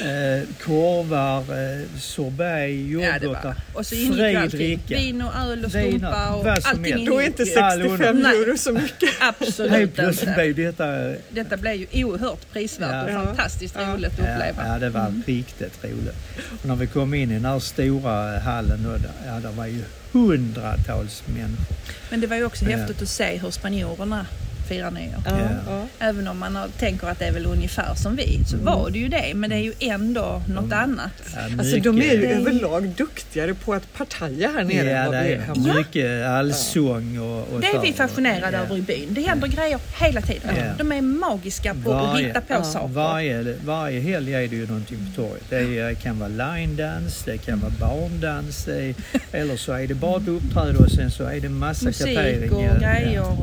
[0.01, 3.43] eh, korvar, eh, sorbet, Ja, det yoghurtar.
[3.43, 3.55] var.
[3.73, 4.79] Och så ingick allting.
[4.87, 7.05] Vin och öl och skumpa och allting.
[7.05, 7.55] Då är inte ju.
[7.59, 8.31] All 65 Nej.
[8.37, 9.09] euro så mycket.
[9.21, 10.41] Absolut Helt plötsligt inte.
[10.53, 13.03] blev detta Detta blev ju oerhört prisvärt Ja.
[13.03, 13.25] och Ja.
[13.25, 13.93] fantastiskt Ja.
[13.93, 14.67] roligt att Ja, uppleva.
[14.67, 16.15] ja, det var riktigt roligt.
[16.61, 19.65] Och när vi kom in i den här stora hallen då, där- ja, det var
[19.65, 21.75] ju hundratals människor.
[22.09, 22.77] Men det var ju också Ja.
[22.77, 24.25] häftigt att se hur spanjorerna
[24.71, 25.23] firar nyår.
[25.25, 25.85] Ja.
[25.99, 28.65] Även om man har- tänker att det är väl ungefär som vi, så Mm.
[28.65, 29.31] var det ju det.
[29.35, 30.79] Men det är ju ändå något Mm.
[30.79, 31.11] annat.
[31.35, 35.77] Ja, Alltså de är ju överlag duktigare på att partaja här nere Ja, det är
[35.77, 38.63] mycket allsång och, och Det är vi fascinerade Ja.
[38.63, 39.07] över i byn.
[39.09, 40.49] Det händer grejer hela tiden.
[40.57, 40.63] Ja.
[40.77, 42.87] De är magiska på att Varje- hitta på ja, saker.
[42.87, 45.43] Varje, varje helg är det ju någonting på torget.
[45.49, 48.95] Det är, kan vara line dance, det kan vara barndans, är,
[49.31, 52.17] eller så är det bara ett uppträde och sen så är det massa Musik
[52.51, 53.21] och grejer.
[53.21, 53.37] Och.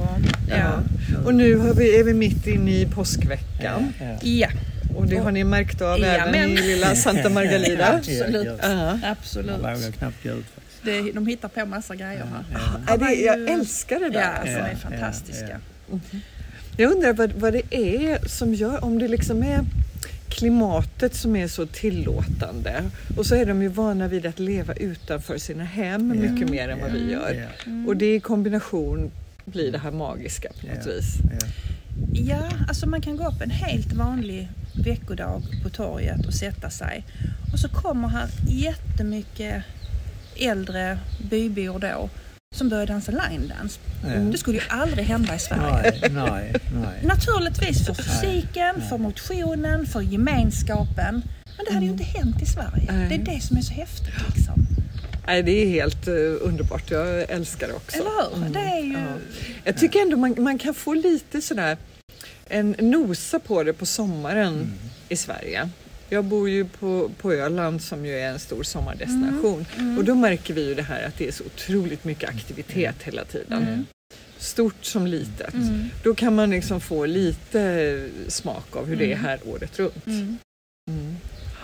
[1.29, 4.49] Och nu har vi, är vi mitt inne i påskveckan Ja,
[4.97, 7.93] och det har ni märkt av Ja, även men- i lilla Santa Margalida.
[7.99, 8.59] Absolut.
[8.63, 9.63] Ja, absolut.
[9.63, 10.45] Man vågar knappt gå ut.
[10.83, 12.45] Det, de hittar på massa grejer här.
[12.89, 14.21] Ja, det, jag älskar det där.
[14.21, 14.57] Ja, alltså.
[14.57, 15.61] som är fantastiska.
[15.91, 15.99] ja,
[16.77, 19.61] Jag undrar vad, vad det är som gör, om det liksom är
[20.29, 22.83] klimatet som är så tillåtande
[23.17, 26.81] och så är de ju vana vid att leva utanför sina hem mycket mer än
[26.81, 27.47] vad vi gör.
[27.67, 29.11] ja, Och det i kombination
[29.49, 30.93] blir det här magiska på något Ja.
[30.93, 31.15] vis.
[32.13, 32.49] ja.
[32.69, 34.49] Alltså man kan gå upp en helt vanlig
[34.85, 37.05] veckodag på torget och sätta sig.
[37.53, 39.63] Och så kommer här jättemycket
[40.37, 40.99] äldre
[41.31, 42.11] bybor då
[42.55, 43.81] som börjar dansa linedance.
[44.07, 44.21] Ja.
[44.21, 45.93] Det skulle ju aldrig hända i Sverige.
[46.01, 47.03] Nej, nej, nej.
[47.03, 51.23] Naturligtvis för fysiken, för motionen, för gemenskapen.
[51.57, 53.07] Men det hade ju inte hänt i Sverige.
[53.09, 54.67] Det är det som är så häftigt liksom.
[55.29, 56.91] Nej, det är helt eh, underbart.
[56.91, 57.97] Jag älskar det också.
[57.97, 58.37] Eller hur?
[58.37, 58.53] Mm.
[58.53, 58.93] Det är ju...
[58.93, 59.07] Ja.
[59.65, 61.77] Jag tycker ändå man, man kan få lite sådär
[62.49, 64.69] en nosa på det på sommaren Mm.
[65.09, 65.69] i Sverige.
[66.09, 69.99] Jag bor ju på, på Öland som ju är en stor sommardestination Mm.
[69.99, 73.25] och då märker vi ju det här att det är så otroligt mycket aktivitet hela
[73.25, 73.63] tiden.
[73.63, 73.87] Mm.
[74.39, 75.55] Stort som litet.
[75.55, 75.85] Mm.
[76.05, 79.25] Då kan man liksom få lite smak av hur det är Mm.
[79.25, 80.05] här året runt.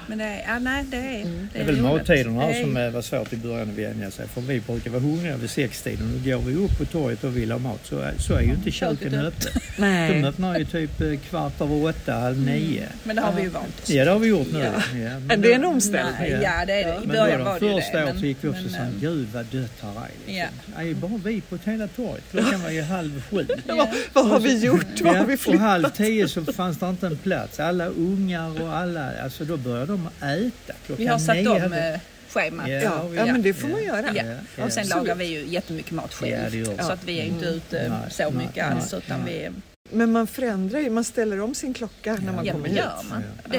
[0.07, 0.13] Mm.
[0.13, 0.19] Mm.
[0.19, 1.49] Men det är, ja, nej, det är, Mm.
[1.53, 1.93] Det är väl roligt.
[2.09, 4.29] mattiderna Det är- som var svårt i början att vänja sig.
[4.29, 7.51] För vi brukar vara hungriga vid sextiden och går vi upp på torget och vill
[7.53, 7.81] ha mat.
[7.85, 9.53] Så, är- så är ju inte köken öppet.
[9.77, 12.89] De öppnar ju typ eh, kvart över åtta, halv nio.
[13.05, 14.59] Men det har vi ju vant oss Ja, det har vi gjort nu.
[14.59, 14.99] Ja.
[14.99, 16.15] Ja, Men det är en omställning.
[16.21, 16.95] Nej, ja, det är det.
[16.95, 18.05] I Men början var de det ju första det.
[18.05, 20.09] åren så gick vi upp och sa Gud vad dött här är.
[20.27, 20.35] Liksom.
[20.37, 20.47] Ja.
[20.77, 22.25] Det är ju bara vi på hela torget.
[22.31, 23.47] Klockan var ju halv sju.
[23.67, 25.01] Vad, vad har vi gjort?
[25.01, 25.61] Vad har vi och flyttat?
[25.61, 27.61] halv tio så fanns det inte en plats.
[27.61, 30.73] Alla ungar och alla, alltså då började de äta.
[30.87, 32.69] Klockan Vi har satt nio om eh, schemat.
[32.69, 34.07] Ja, Ja, ja, men det får man göra.
[34.15, 34.23] Ja.
[34.25, 34.89] Ja, Och sen absolut.
[34.91, 36.67] lagar vi ju jättemycket mat Ja, själv.
[36.77, 36.83] det.
[36.85, 37.57] Så att vi är inte Mm.
[37.57, 38.93] ute Nej, så nej, mycket alls.
[38.93, 39.51] nej, Utan nej.
[39.53, 42.69] vi, Men man förändrar ju, man ställer om sin klocka när man Ja, ja, kommer
[42.69, 42.77] hit.
[42.79, 43.23] gör man.
[43.51, 43.57] Det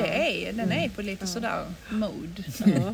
[0.48, 2.44] är, den är på lite sådär mode.
[2.66, 2.92] Ja.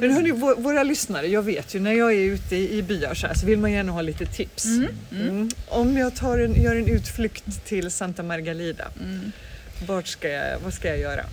[0.00, 3.14] Men hörni, vå- våra lyssnare, jag vet ju när jag är ute i i byar
[3.14, 4.64] så, här, så vill man gärna ha lite tips.
[4.64, 4.88] Mm.
[5.12, 5.28] Mm.
[5.28, 5.50] Mm.
[5.68, 9.32] Om jag tar en, gör en utflykt till Santa Margalida, Mm.
[9.86, 11.24] vart ska jag, vad ska jag göra?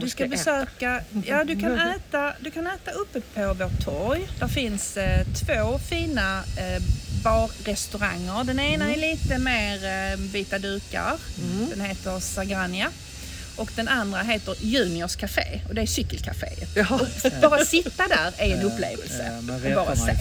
[0.00, 0.30] Du ska äta?
[0.30, 4.28] besöka, ja du kan äta, du kan äta uppe på vårt torg.
[4.38, 6.82] Där finns eh, två fina eh,
[7.24, 8.44] barrestauranger.
[8.44, 11.16] Den ena är lite mer eh, vita dukar.
[11.42, 11.70] Mm.
[11.70, 12.90] Den heter Sagrania.
[13.56, 16.68] Och den andra heter Juniors Café och det är cykelcaféet.
[16.76, 17.00] Jaha.
[17.42, 19.32] Bara sitta där är en upplevelse.
[19.64, 20.12] Ja, bara se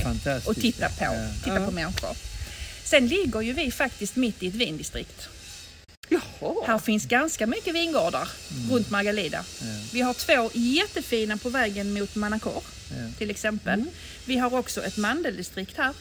[0.46, 1.14] och titta på, Ja.
[1.44, 1.66] titta Ja.
[1.66, 2.16] på människor.
[2.84, 5.30] Sen ligger ju vi faktiskt mitt i ett vindistrikt.
[6.40, 6.68] Jaha.
[6.68, 8.30] Här finns ganska mycket vingårdar
[8.72, 9.46] runt Margalida.
[9.62, 13.14] Ja, Vi har två jättefina på vägen mot Manacor ja.
[13.18, 13.84] till exempel.
[14.26, 15.94] Vi har också ett mandeldistrikt här.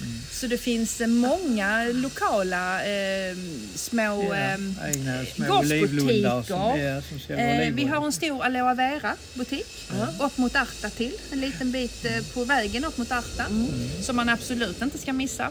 [0.00, 0.12] Mm.
[0.30, 3.36] Så det finns eh, många lokala eh,
[3.74, 4.34] små...
[4.34, 6.42] Ja, Eh, egna små gårdsbutiker.
[6.42, 9.66] som, ja, som eh, vi har en stor aloe vera butik
[10.20, 11.12] upp mot Arta till.
[11.32, 13.46] En liten bit eh, på vägen upp mot Arta.
[14.02, 15.50] Som man absolut inte ska missa.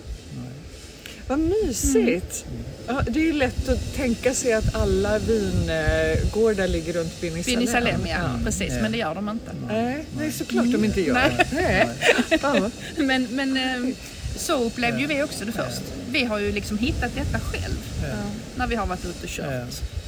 [1.28, 2.46] Vad mysigt!
[2.88, 7.60] Ja, det är ju lätt att tänka sig att alla vingårdar ligger runt Binisalem.
[7.60, 8.40] Bini Salem, ja.
[8.46, 8.82] Precis, Ja.
[8.82, 9.52] men det gör de inte.
[9.68, 11.14] Nej, nej, såklart de inte gör.
[11.14, 11.48] Nej.
[11.52, 11.90] Nej.
[12.42, 12.70] Ja.
[12.98, 13.94] Men, men eh,
[14.38, 15.82] så upplevde ju vi också det först.
[16.12, 18.16] Vi har ju liksom hittat detta själv Ja.
[18.56, 19.46] när vi har varit ute och kört.
[19.52, 19.66] Ja.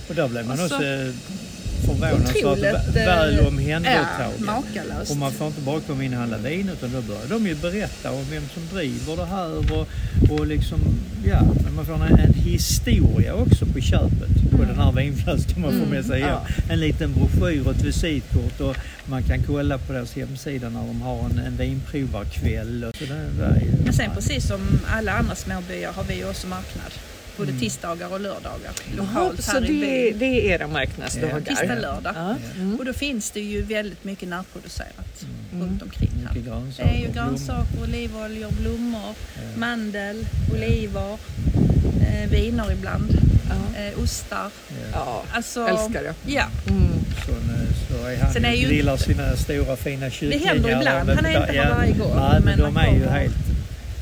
[0.10, 0.84] Och där blev man Och så- också
[1.80, 4.46] förvånansvärt eh, väl Ja, omhändertagen.
[4.46, 5.12] makalöst.
[5.12, 7.56] Och man får inte bara komma in och handla vin utan då börjar de ju
[7.56, 9.88] berätta om vem som driver det här och,
[10.32, 10.80] och liksom,
[11.26, 15.72] ja, men man får en, en historia också på köpet på den här vinflaskan man
[15.80, 16.38] får med sig hem.
[16.70, 21.02] En liten broschyr och ett visitkort och man kan kolla på deras hemsida när de
[21.02, 22.84] har en, en vinprovarkväll.
[22.84, 23.04] Och så
[23.84, 26.92] Men sen precis som alla andra småbyar har vi ju också marknad.
[27.39, 28.71] Både tisdagar och lördagar.
[28.97, 31.41] Lokalt så här i det, det är era marknadsdagar?
[31.41, 32.13] Tisdag, lördag.
[32.15, 32.36] Ja.
[32.56, 32.80] Mm.
[32.80, 35.67] Och då finns det ju väldigt mycket närproducerat Mm.
[35.67, 36.34] runt omkring här.
[36.34, 39.60] Det är ju grönsaker, olivoljor, blommor, Ja.
[39.60, 41.17] mandel, oliver,
[42.02, 43.17] eh, viner ibland,
[43.49, 43.82] Ja.
[43.82, 44.49] eh, ostar.
[44.69, 44.88] Ja.
[44.93, 46.13] ja, Alltså, älskar det.
[46.25, 46.88] Ja, Mm.
[47.25, 47.32] Så,
[47.93, 50.45] så är han Sen är ju grillar inte- sina stora fina kycklingar.
[50.54, 51.10] händer ibland.
[51.10, 51.75] Han är inte här ja.
[51.75, 53.36] varje gång, men, men de är ju helt...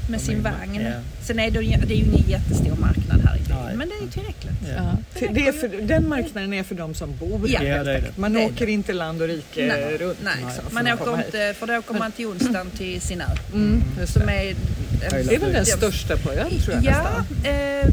[0.09, 0.87] med sin vagn.
[1.27, 3.67] Sen är det, ju- det är ju ingen jättestor marknad här i Nej.
[3.69, 4.51] byn, men det är ju tillräckligt.
[4.63, 4.73] Ja.
[4.75, 5.19] Ja.
[5.19, 7.59] För det är för, den marknaden är för de som bor Ja.
[7.59, 7.95] helt Ja, det är det.
[7.95, 8.17] enkelt.
[8.17, 9.97] Man Det åker inte land och rike Nej.
[9.97, 10.17] runt.
[10.23, 10.35] Nej,
[10.65, 13.25] för man åker inte, för då åker man till onsdagen till sin ö.
[13.53, 14.07] Mm, det.
[14.07, 14.55] Som är,
[14.99, 17.87] det är väl den största på ön tror jag Ja, eh,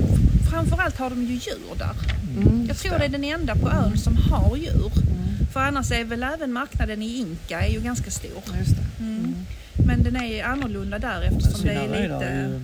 [0.50, 1.90] framförallt har de ju djur där.
[2.42, 4.90] Mm, Jag tror det är den enda på ön som har djur.
[5.52, 8.30] För annars är väl även marknaden i Inka är ju ganska stor.
[8.46, 9.04] Ja, just det.
[9.04, 9.34] Mm.
[9.86, 12.60] Men den är annorlunda där eftersom det är lite,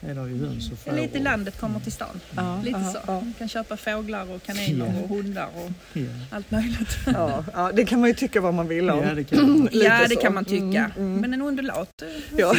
[0.00, 1.24] ju, är där ju höns och är lite får.
[1.24, 2.20] landet kommer till stan.
[2.36, 2.98] Ja, Lite så.
[3.06, 5.00] Ja, Man kan köpa fåglar och kaniner Ja.
[5.02, 6.02] och hundar och Ja.
[6.30, 6.96] allt möjligt.
[7.06, 9.02] ja, ja, det kan man ju tycka vad man vill om.
[9.08, 9.68] Ja, det kan man.
[9.72, 10.62] Ja, det kan man tycka.
[10.64, 11.16] Mm, mm.
[11.20, 12.08] Men en undulat, eh,
[12.38, 12.54] Ja.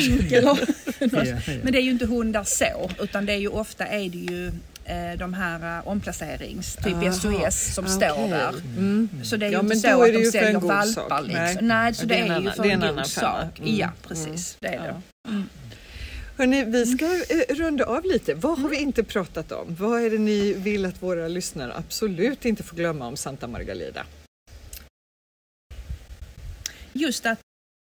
[1.63, 4.47] Men det är ju inte hundar så, utan det är ju ofta är det ju
[4.85, 7.11] eh, de här eh, omplacerings, typ Aha.
[7.11, 7.95] SOS som Okej.
[7.95, 8.49] står där.
[8.77, 9.09] Mm.
[9.23, 11.43] Så det är ju Ja, inte så att de säljer valpar liksom.
[11.43, 11.57] Nej.
[11.61, 13.59] Nej, så det, det är ju för en en god sak.
[13.59, 13.75] Mm.
[13.75, 14.57] Ja, precis.
[14.59, 15.01] Det är det.
[16.37, 18.33] Hörrni, vi ska eh, runda av lite.
[18.33, 19.75] Vad har vi inte pratat om?
[19.79, 24.05] Vad är det ni vill att våra lyssnare absolut inte får glömma om Santa Margalida?
[26.93, 27.39] Just att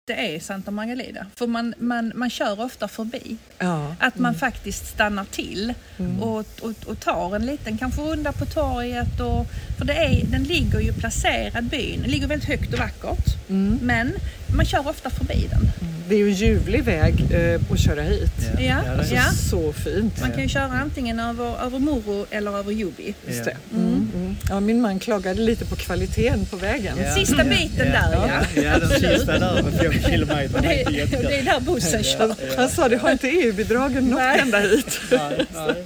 [0.06, 1.26] det är Santa Margalida.
[1.36, 3.36] För man, man, man kör ofta förbi.
[3.58, 3.96] Ja.
[4.00, 6.22] Att man faktiskt stannar till Mm.
[6.22, 9.20] och, och, och tar en liten, kanske runda på torget.
[9.20, 9.46] Och,
[9.78, 12.00] för det är, den ligger ju placerad, byn.
[12.02, 13.48] Den ligger väldigt högt och vackert.
[13.48, 13.78] Mm.
[13.82, 14.12] Men
[14.54, 15.68] man kör ofta förbi den.
[16.08, 18.30] Det är ju en ljuvlig väg eh, att köra hit.
[18.52, 19.22] Ja, det är Alltså, ja.
[19.50, 20.20] Så fint.
[20.20, 23.14] Man kan ju köra antingen över, över Moro eller över Jobi.
[23.26, 23.44] Just Ja.
[23.44, 23.76] det.
[23.76, 24.10] Mm.
[24.14, 24.36] Mm.
[24.48, 26.96] Ja, min man klagade lite på kvaliteten på vägen.
[27.04, 27.14] Ja.
[27.14, 27.44] Sista Ja.
[27.44, 27.92] biten Ja.
[27.92, 28.12] där
[28.54, 28.62] ja.
[28.62, 30.60] Ja, den sista där med fem kilometer.
[30.62, 30.84] Det
[31.28, 32.34] det, är där bussen kör.
[32.56, 35.00] Han sa det har inte EU-bidragen nått ända hit.
[35.10, 35.84] Nej, nej.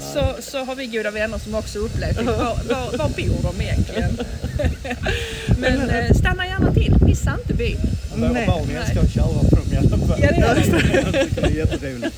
[0.00, 2.16] Så, så har vi goda vänner som också upplevt.
[2.16, 2.34] Var,
[2.68, 4.18] var, var bor de egentligen?
[5.58, 7.78] Men eh, stanna gärna till, missa inte byn.
[8.16, 8.46] Våra Nej.
[8.46, 10.20] barn älskar att köra på dem i alla fall.
[10.22, 11.40] Ja, det gör de.
[11.40, 12.16] Det är jätteroligt.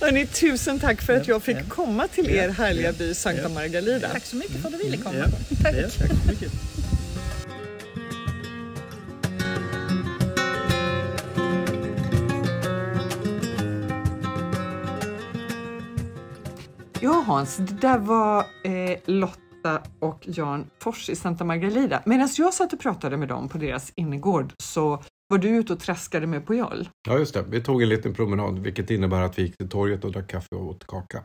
[0.00, 3.48] Hörrni, tusen tack för att jag fick komma till er härliga by Sankta Ja.
[3.48, 4.08] Margalida.
[4.12, 5.24] Tack så mycket för att du ville komma.
[5.62, 5.74] Tack.
[5.74, 6.52] ja, tack så mycket.
[17.36, 22.02] Hans, det där var eh, Lotta och Jan Fors i Santa Margalida.
[22.04, 25.80] Medan jag satt och pratade med dem på deras innergård så var du ute och
[25.80, 26.88] traskade med Pujol.
[27.08, 27.44] Ja, just det.
[27.48, 30.54] Vi tog en liten promenad, vilket innebär att vi gick till torget och drack kaffe
[30.54, 31.22] och åt kaka.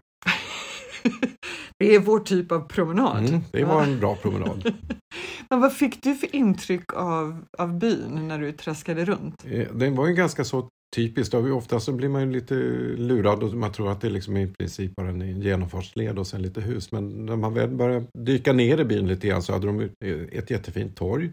[1.79, 3.29] Det är vår typ av promenad.
[3.29, 4.73] Mm, det var en bra promenad.
[5.49, 9.45] Men vad fick du för intryck av, av byn när du traskade runt?
[9.45, 11.33] Eh, Den var ju ganska så typiskt.
[11.33, 12.55] Ofta så blir man ju lite
[12.97, 16.61] lurad och man tror att det liksom i princip bara en genomfartsled och sen lite
[16.61, 16.91] hus.
[16.91, 19.89] Men när man väl började dyka ner i byn lite grann så hade de
[20.31, 21.31] ett jättefint torg.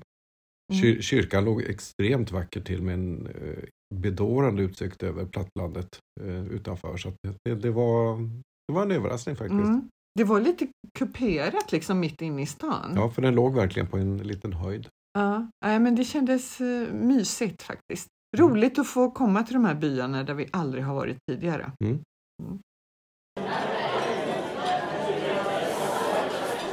[0.73, 6.97] Kyr, kyrkan låg extremt vackert till med en eh, bedårande utsikt över plattlandet eh, utanför.
[6.97, 7.12] Så
[7.44, 8.18] det, det, var,
[8.68, 9.68] det var en överraskning faktiskt.
[9.68, 9.88] Mm.
[10.18, 10.68] Det var lite
[10.99, 12.92] kuperat liksom mitt inne i stan.
[12.94, 14.88] Ja, för den låg verkligen på en liten höjd.
[15.14, 18.09] Ja, men det kändes uh, mysigt faktiskt.
[18.37, 21.73] Roligt att få komma till de här byarna där vi aldrig har varit tidigare.
[21.85, 22.03] Mm.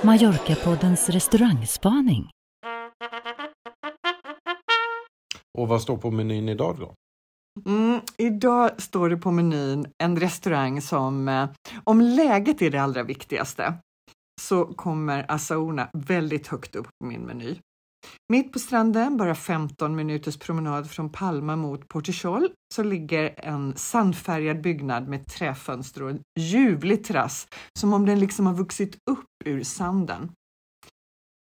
[0.02, 2.30] Mallorca-poddens restaurangspaning.
[5.58, 6.94] Och vad står på menyn idag då?
[7.66, 11.50] Mm, idag står det på menyn en restaurang som, eh,
[11.84, 13.74] om läget är det allra viktigaste,
[14.42, 17.60] så kommer Asaona väldigt högt upp på min meny.
[18.30, 24.62] Mitt på stranden, bara 15 minuters promenad från Palma mot Portichol, så ligger en sandfärgad
[24.62, 27.48] byggnad med träfönster och en ljuvlig terrass,
[27.80, 30.32] som om den liksom har vuxit upp ur sanden.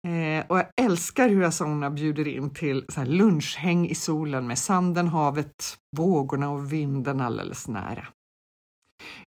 [0.08, 4.60] Eh, och jag älskar hur Asona bjuder in till så här lunchhäng i solen med
[4.60, 8.08] sanden, havet, vågorna och vinden alldeles nära.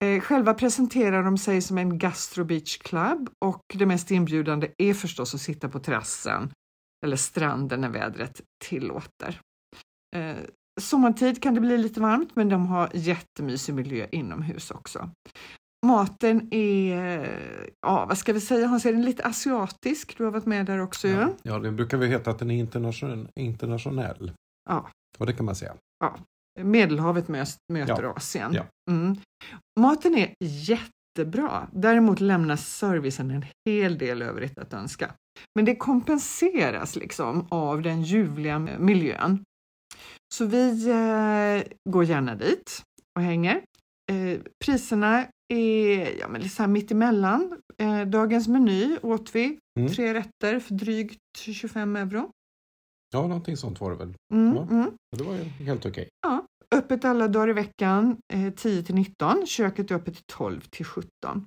[0.05, 4.95] Eh, själva presenterar de sig som en Gastro Beach Club och det mest inbjudande är
[4.95, 6.53] förstås att sitta på terrassen
[7.07, 9.41] eller stranden när vädret tillåter.
[10.17, 10.37] Eh,
[10.81, 15.11] sommartid kan det bli lite varmt men de har jättemysig miljö inomhus också.
[15.87, 17.39] Maten är,
[17.87, 20.19] ja vad ska vi säga Hans, är den lite asiatisk?
[20.19, 21.09] Du har varit med där också.
[21.09, 24.33] Ja, ja, det brukar väl heta att den är internation, internationell.
[24.71, 24.89] Ja.
[25.19, 25.75] Och det kan man säga.
[26.61, 28.13] Medelhavet mös- möter Ja.
[28.17, 28.55] Asien.
[28.55, 28.67] Ja.
[28.91, 29.17] Mm.
[29.81, 31.69] Maten är jättebra.
[31.73, 35.15] Däremot lämnar servicen en hel del övrigt att önska.
[35.55, 39.45] Men det kompenseras liksom av den ljuvliga miljön.
[40.35, 42.83] Så vi eh, går gärna dit
[43.19, 43.63] och hänger.
[44.13, 47.59] Eh, priserna är ja, men så här mittemellan.
[47.79, 49.93] Eh, dagens meny åt vi Mm.
[49.93, 52.31] tre rätter för drygt 25 euro.
[53.15, 54.15] Ja, någonting sånt var det väl.
[54.35, 54.63] Mm, Ja.
[54.71, 54.91] mm.
[55.17, 56.09] Det var ju helt okej.
[56.75, 59.47] Öppet alla dagar i veckan, eh, 10 till 19.
[59.47, 61.47] Köket är öppet till 12 till 17.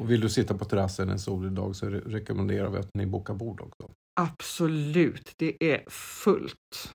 [0.00, 3.06] Och vill du sitta på terrassen en solig dag så re- rekommenderar vi att ni
[3.06, 3.94] bokar bord också.
[4.20, 6.92] Absolut, det är fullt.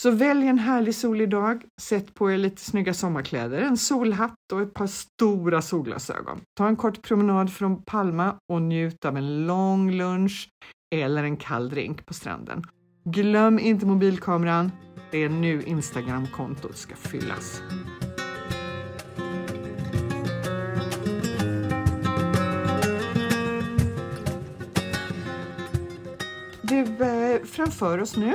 [0.00, 4.60] Så välj en härlig solig dag, sätt på er lite snygga sommarkläder, en solhatt och
[4.60, 6.40] ett par stora solglasögon.
[6.58, 10.48] Ta en kort promenad från Palma och njut av en lång lunch
[10.94, 12.62] eller en kall drink på stranden.
[13.04, 14.72] Glöm inte mobilkameran,
[15.10, 17.62] det är nu Instagramkontot ska fyllas.
[26.74, 28.34] Du, eh, framför oss nu.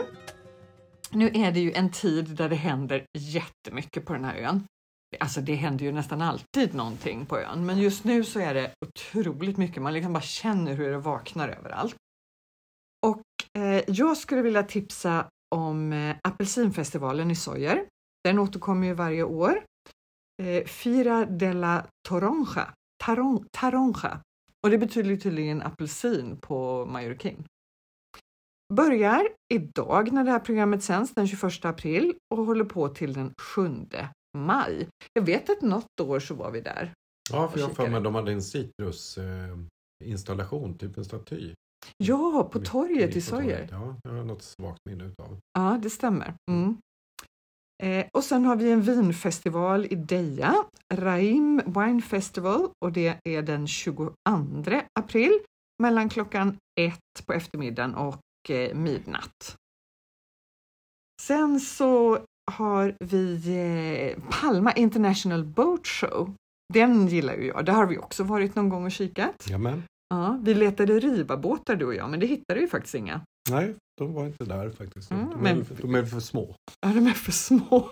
[1.12, 4.64] Nu är det ju en tid där det händer jättemycket på den här ön.
[5.20, 8.72] Alltså det händer ju nästan alltid någonting på ön, men just nu så är det
[8.86, 9.82] otroligt mycket.
[9.82, 11.96] Man liksom bara känner hur det vaknar överallt.
[13.08, 13.22] Och
[13.62, 17.86] eh, jag skulle vilja tipsa om eh, apelsinfestivalen i Sojer.
[18.24, 19.64] Den återkommer ju varje år.
[20.44, 22.74] Eh, Fira della Toronja,
[23.04, 24.22] Taron, Taronja.
[24.64, 27.46] Och det betyder tydligen apelsin på mallorquin.
[28.74, 33.34] Börjar idag när det här programmet sänds den 21 april och håller på till den
[33.56, 33.70] 7
[34.38, 34.88] maj.
[35.14, 36.94] Jag vet att något år så var vi där.
[37.32, 41.54] Ja, för jag för mig de hade en citrusinstallation, typ en staty.
[41.98, 43.68] Ja, på torget i Sojer.
[43.72, 45.40] Ja, jag har något svagt minne utav.
[45.54, 46.34] Ja, det stämmer.
[46.52, 46.78] Mm.
[47.84, 50.56] Eh, och sen har vi en vinfestival i Deja,
[50.94, 54.14] Raim Wine Festival och det är den 22
[55.00, 55.40] april
[55.82, 58.20] mellan klockan ett på eftermiddagen och eh,
[58.74, 59.56] midnatt.
[61.22, 62.20] Sen så
[62.52, 63.36] har vi
[64.16, 66.34] eh, Palma International Boat Show
[66.74, 67.66] Den gillar ju jag.
[67.66, 69.46] Där har vi också varit någon gång och kikat.
[69.50, 69.84] Jamen.
[70.10, 73.22] Ja, vi letade ribabåtar du och jag, men det hittade ju faktiskt inga.
[73.50, 75.12] Nej, de var inte där faktiskt.
[75.12, 76.56] Mm, de, men- är, de är för små.
[76.82, 77.90] Ja, de är för små.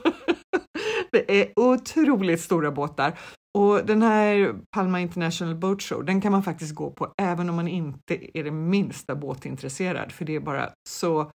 [1.11, 3.19] det är otroligt stora båtar.
[3.57, 7.55] Och den här Palma International Boat Show, den kan man faktiskt gå på även om
[7.55, 11.31] man inte är det minsta båtintresserad, för det är bara så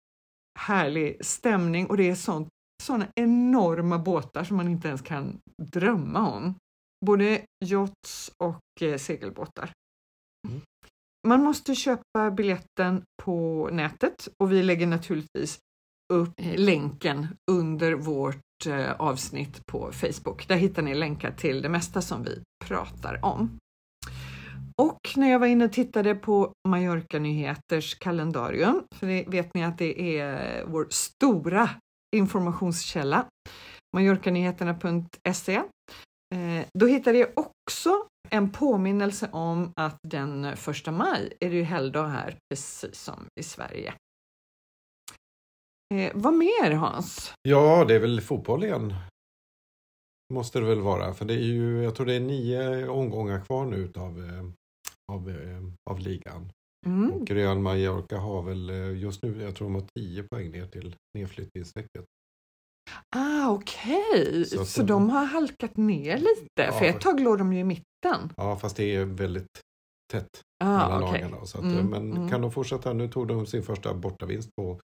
[0.58, 2.48] härlig stämning och det är sånt,
[2.82, 6.54] såna enorma båtar som man inte ens kan drömma om.
[7.06, 9.70] Både yachts och eh, segelbåtar.
[10.48, 10.60] Mm.
[11.28, 15.58] Man måste köpa biljetten på nätet och vi lägger naturligtvis
[16.12, 20.48] upp eh, länken under vårt Eh, avsnitt på Facebook.
[20.48, 23.58] Där hittar ni länkar till det mesta som vi pratar om.
[24.76, 29.64] Och när jag var inne och tittade på Mallorca Nyheters kalendarium, för det vet ni
[29.64, 31.70] att det är vår stora
[32.16, 33.26] informationskälla,
[33.96, 37.90] mallorcanyheterna.se, eh, då hittade jag också
[38.30, 43.42] en påminnelse om att den första maj är det ju helgdag här, precis som i
[43.42, 43.94] Sverige.
[45.92, 47.32] Eh, vad mer Hans?
[47.42, 48.94] Ja, det är väl fotboll igen.
[50.34, 51.14] Måste det väl vara.
[51.14, 54.44] För det är ju, jag tror det är nio omgångar kvar nu utav, eh,
[55.12, 56.52] av, eh, av ligan.
[56.86, 57.10] Mm.
[57.12, 60.66] Och Real Mallorca har väl eh, just nu, jag tror de har 10 poäng ner
[60.66, 62.04] till nedflyttningsstrecket.
[63.16, 67.38] Ah, okej, Så så, att- de har halkat ner lite, Ja, för ett tag låg
[67.38, 68.32] de ju i mitten.
[68.36, 69.60] Ja, fast det är väldigt
[70.12, 70.28] tätt
[70.64, 71.20] Ah, mellan okej.
[71.20, 71.36] lagen.
[71.40, 72.28] då, Så att, Mm, men mm.
[72.28, 72.92] kan de fortsätta?
[72.92, 74.80] Nu tog de sin första bortavinst på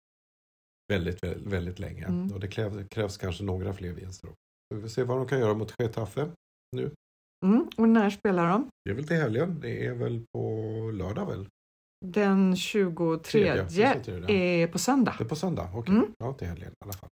[0.94, 2.06] väldigt, väldigt, väldigt länge.
[2.06, 2.32] Mm.
[2.34, 4.30] Och det krävs, krävs kanske några fler vinster.
[4.76, 6.32] Vi får se vad de kan göra mot Getafe
[6.76, 6.92] nu.
[7.46, 7.68] Mm.
[7.78, 8.68] Och när spelar de?
[8.86, 9.60] Det är väl till helgen.
[9.62, 10.42] Det är väl på
[10.94, 11.48] lördag väl?
[12.06, 15.16] Den 23 Tredje, 23, är på söndag.
[15.18, 15.70] Det är på söndag?
[15.74, 16.08] Okej, Mm.
[16.18, 17.10] ja till helgen i alla fall.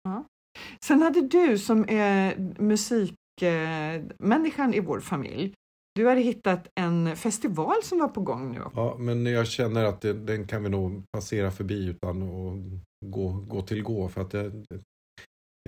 [0.86, 5.54] Sen hade du som är musikmänniskan i vår familj,
[5.96, 8.62] du hade hittat en festival som var på gång nu.
[8.76, 12.56] Ja, men jag känner att det, den kan vi nog passera förbi utan att
[13.06, 14.10] gå, gå till gå.
[14.10, 14.52] För att det,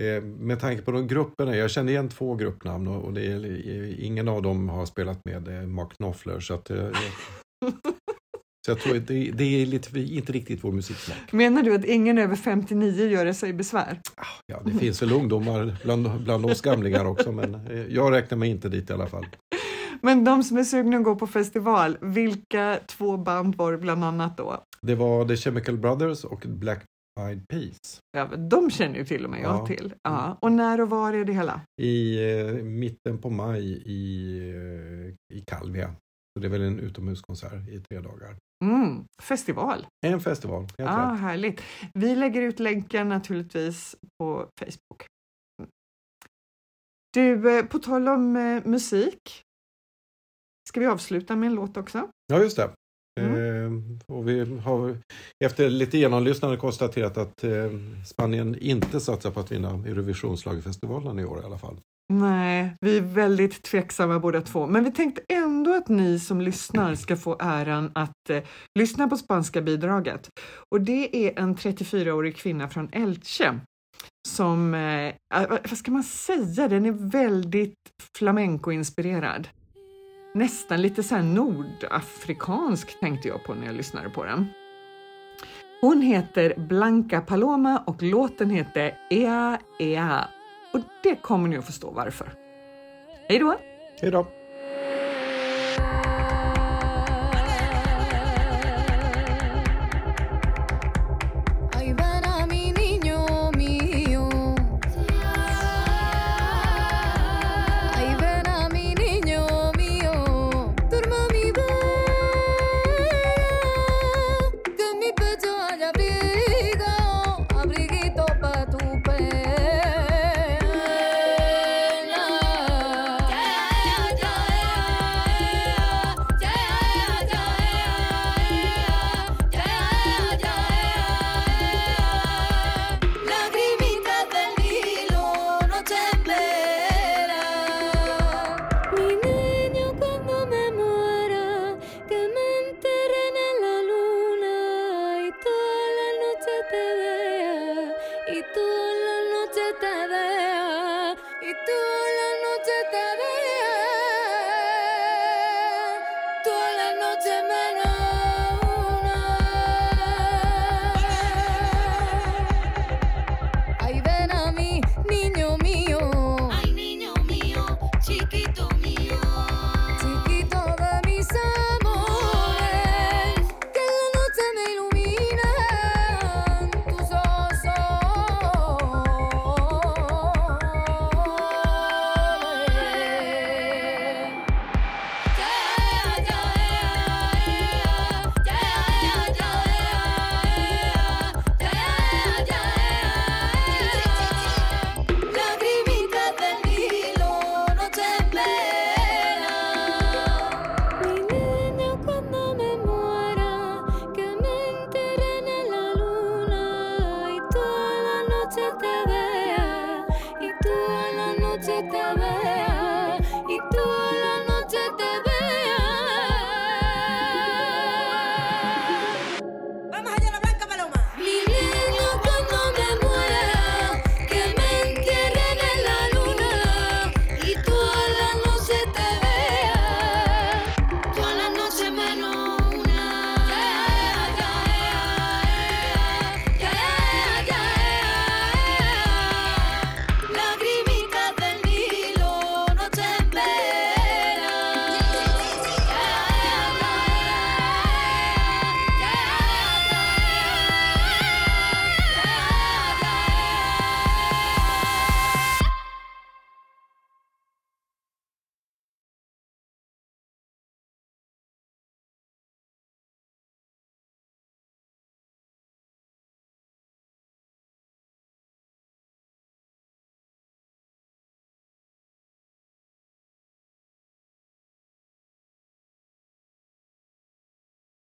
[0.02, 4.28] eh, med tanke på de grupperna, jag känner igen två gruppnamn och, det är, ingen
[4.28, 6.40] av dem har spelat med eh, Mark Knopfler.
[6.40, 6.90] Så, att, eh,
[8.66, 11.32] så jag tror att det, det är lite, inte riktigt vår musiksmak.
[11.32, 14.00] Menar du att ingen över 59 gör sig besvär?
[14.46, 18.68] Ja, det finns väl ungdomar bland, bland oss gamlingar också, men jag räknar mig inte
[18.68, 19.26] dit i alla fall.
[20.04, 24.04] Men de som är sugna att gå på festival, vilka två band var det bland
[24.04, 24.64] annat då?
[24.80, 26.84] Det var The Chemical Brothers och Black
[27.20, 29.66] Eyed Peas Ja, de känner ju till och med jag Ja.
[29.66, 29.94] till.
[30.02, 30.38] Ja.
[30.40, 31.60] Och när och var är det hela?
[31.80, 35.94] i eh, mitten på maj i, eh, i Calvia.
[36.34, 38.36] Så det är väl en utomhuskonsert i tre dagar.
[38.64, 39.86] Mm, festival.
[40.06, 41.20] En festival, helt Ja, rätt.
[41.20, 41.62] härligt.
[41.94, 45.06] Vi lägger ut länken naturligtvis på Facebook.
[45.62, 45.70] Mm.
[47.12, 49.42] Du, eh, på tal om eh, musik.
[50.68, 52.08] Ska vi avsluta med en låt också?
[52.26, 52.70] Ja, just det.
[53.20, 53.98] Mm.
[54.08, 54.96] Eh, och vi har
[55.44, 57.50] efter lite genomlyssnande konstaterat att eh,
[58.06, 61.76] Spanien inte satsar på att vinna Eurovisionsschlagerfestivalen i år i alla fall.
[62.12, 66.94] Nej, vi är väldigt tveksamma båda två, men vi tänkte ändå att ni som lyssnar
[66.94, 68.42] ska få äran att eh,
[68.78, 70.28] lyssna på spanska bidraget.
[70.70, 73.58] Och det är en 34-årig kvinna från Elche
[74.28, 75.14] som, eh,
[75.48, 77.74] vad ska man säga, den är väldigt
[78.18, 79.48] flamenco-inspirerad.
[80.34, 84.48] Nästan lite så här nordafrikansk tänkte jag på när jag lyssnade på den.
[85.80, 90.28] Hon heter Blanca Paloma och låten heter Ea Ea
[90.72, 92.32] och det kommer ni att förstå varför.
[93.28, 93.56] Hej då!
[94.00, 94.26] Hej då!